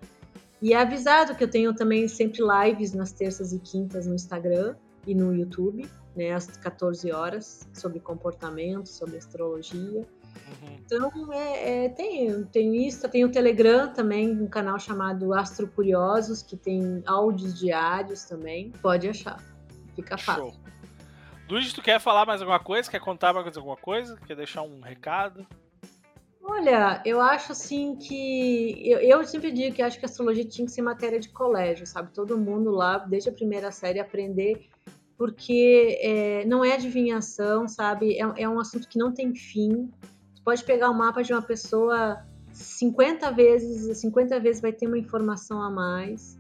[0.60, 4.76] E é avisado que eu tenho também sempre lives nas terças e quintas no Instagram
[5.06, 10.02] e no YouTube, né, às 14 horas, sobre comportamento, sobre astrologia.
[10.02, 10.78] Uhum.
[10.86, 16.44] Então, é, é, tem, tem isso, tem o Telegram também, um canal chamado Astro Curiosos,
[16.44, 18.72] que tem áudios diários também.
[18.82, 19.44] Pode achar,
[19.96, 20.52] fica fácil.
[20.52, 20.61] Show.
[21.52, 22.90] Luiz, tu quer falar mais alguma coisa?
[22.90, 24.18] Quer contar mais alguma coisa?
[24.26, 25.46] Quer deixar um recado?
[26.42, 28.90] Olha, eu acho assim que.
[28.90, 32.14] Eu, eu, sempre digo que acho que astrologia tinha que ser matéria de colégio, sabe?
[32.14, 34.70] Todo mundo lá, desde a primeira série, aprender,
[35.18, 38.14] porque é, não é adivinhação, sabe?
[38.14, 39.92] É, é, um assunto que não tem fim.
[40.34, 44.98] Tu pode pegar o mapa de uma pessoa 50 vezes, 50 vezes vai ter uma
[44.98, 46.40] informação a mais.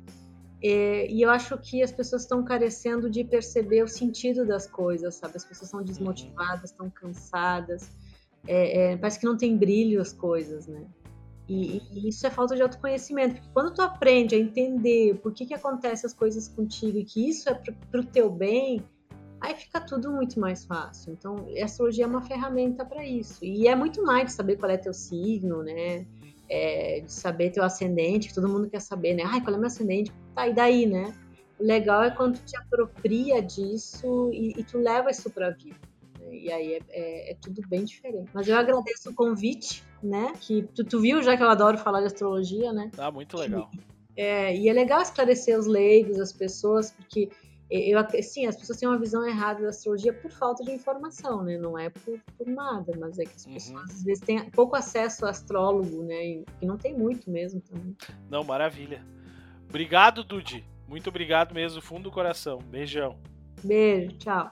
[0.64, 5.16] É, e eu acho que as pessoas estão carecendo de perceber o sentido das coisas,
[5.16, 5.38] sabe?
[5.38, 7.90] As pessoas estão desmotivadas, estão cansadas.
[8.48, 10.86] é, é, parece que não tem brilho as coisas, né?
[11.48, 15.46] E, e, isso é falta de autoconhecimento, porque quando tu aprende a entender por que
[15.46, 18.82] que acontecem as coisas contigo e que isso é para o teu bem,
[19.42, 21.12] aí fica tudo muito mais fácil.
[21.12, 23.44] Então, a astrologia é uma ferramenta para isso.
[23.44, 26.06] E é muito mais de saber qual é teu signo, né?
[26.54, 29.24] É, de saber teu ascendente, que todo mundo quer saber, né?
[29.26, 30.12] Ai, qual é meu ascendente?
[30.36, 31.14] Tá, e daí, né?
[31.58, 35.78] O legal é quando tu te apropria disso e, e tu leva isso pra vida.
[36.20, 36.36] Né?
[36.36, 38.30] E aí é, é, é, tudo bem diferente.
[38.34, 40.34] Mas eu agradeço o convite, né?
[40.42, 42.92] Que tu, tu viu já que eu adoro falar de astrologia, né?
[42.94, 43.70] Tá, muito legal.
[44.18, 47.30] E, é, e é legal esclarecer os leigos, as pessoas, porque
[47.72, 51.58] eu, sim, as pessoas têm uma visão errada da astrologia por falta de informação, né?
[51.58, 53.54] Não é por, por nada, mas é que as uhum.
[53.54, 53.96] pessoas uhum.
[53.96, 56.26] às vezes têm pouco acesso ao astrólogo, né?
[56.26, 57.96] E, e não tem muito mesmo também.
[58.30, 59.02] Não, maravilha.
[59.70, 60.66] Obrigado, Dudi.
[60.86, 62.60] Muito obrigado mesmo, do fundo do coração.
[62.60, 63.18] Beijão.
[63.64, 64.52] Beijo, tchau.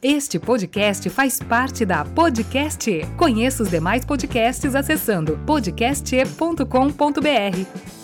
[0.00, 2.88] Este podcast faz parte da Podcast.
[3.16, 7.95] Conheça os demais podcasts acessando podcast.com.br.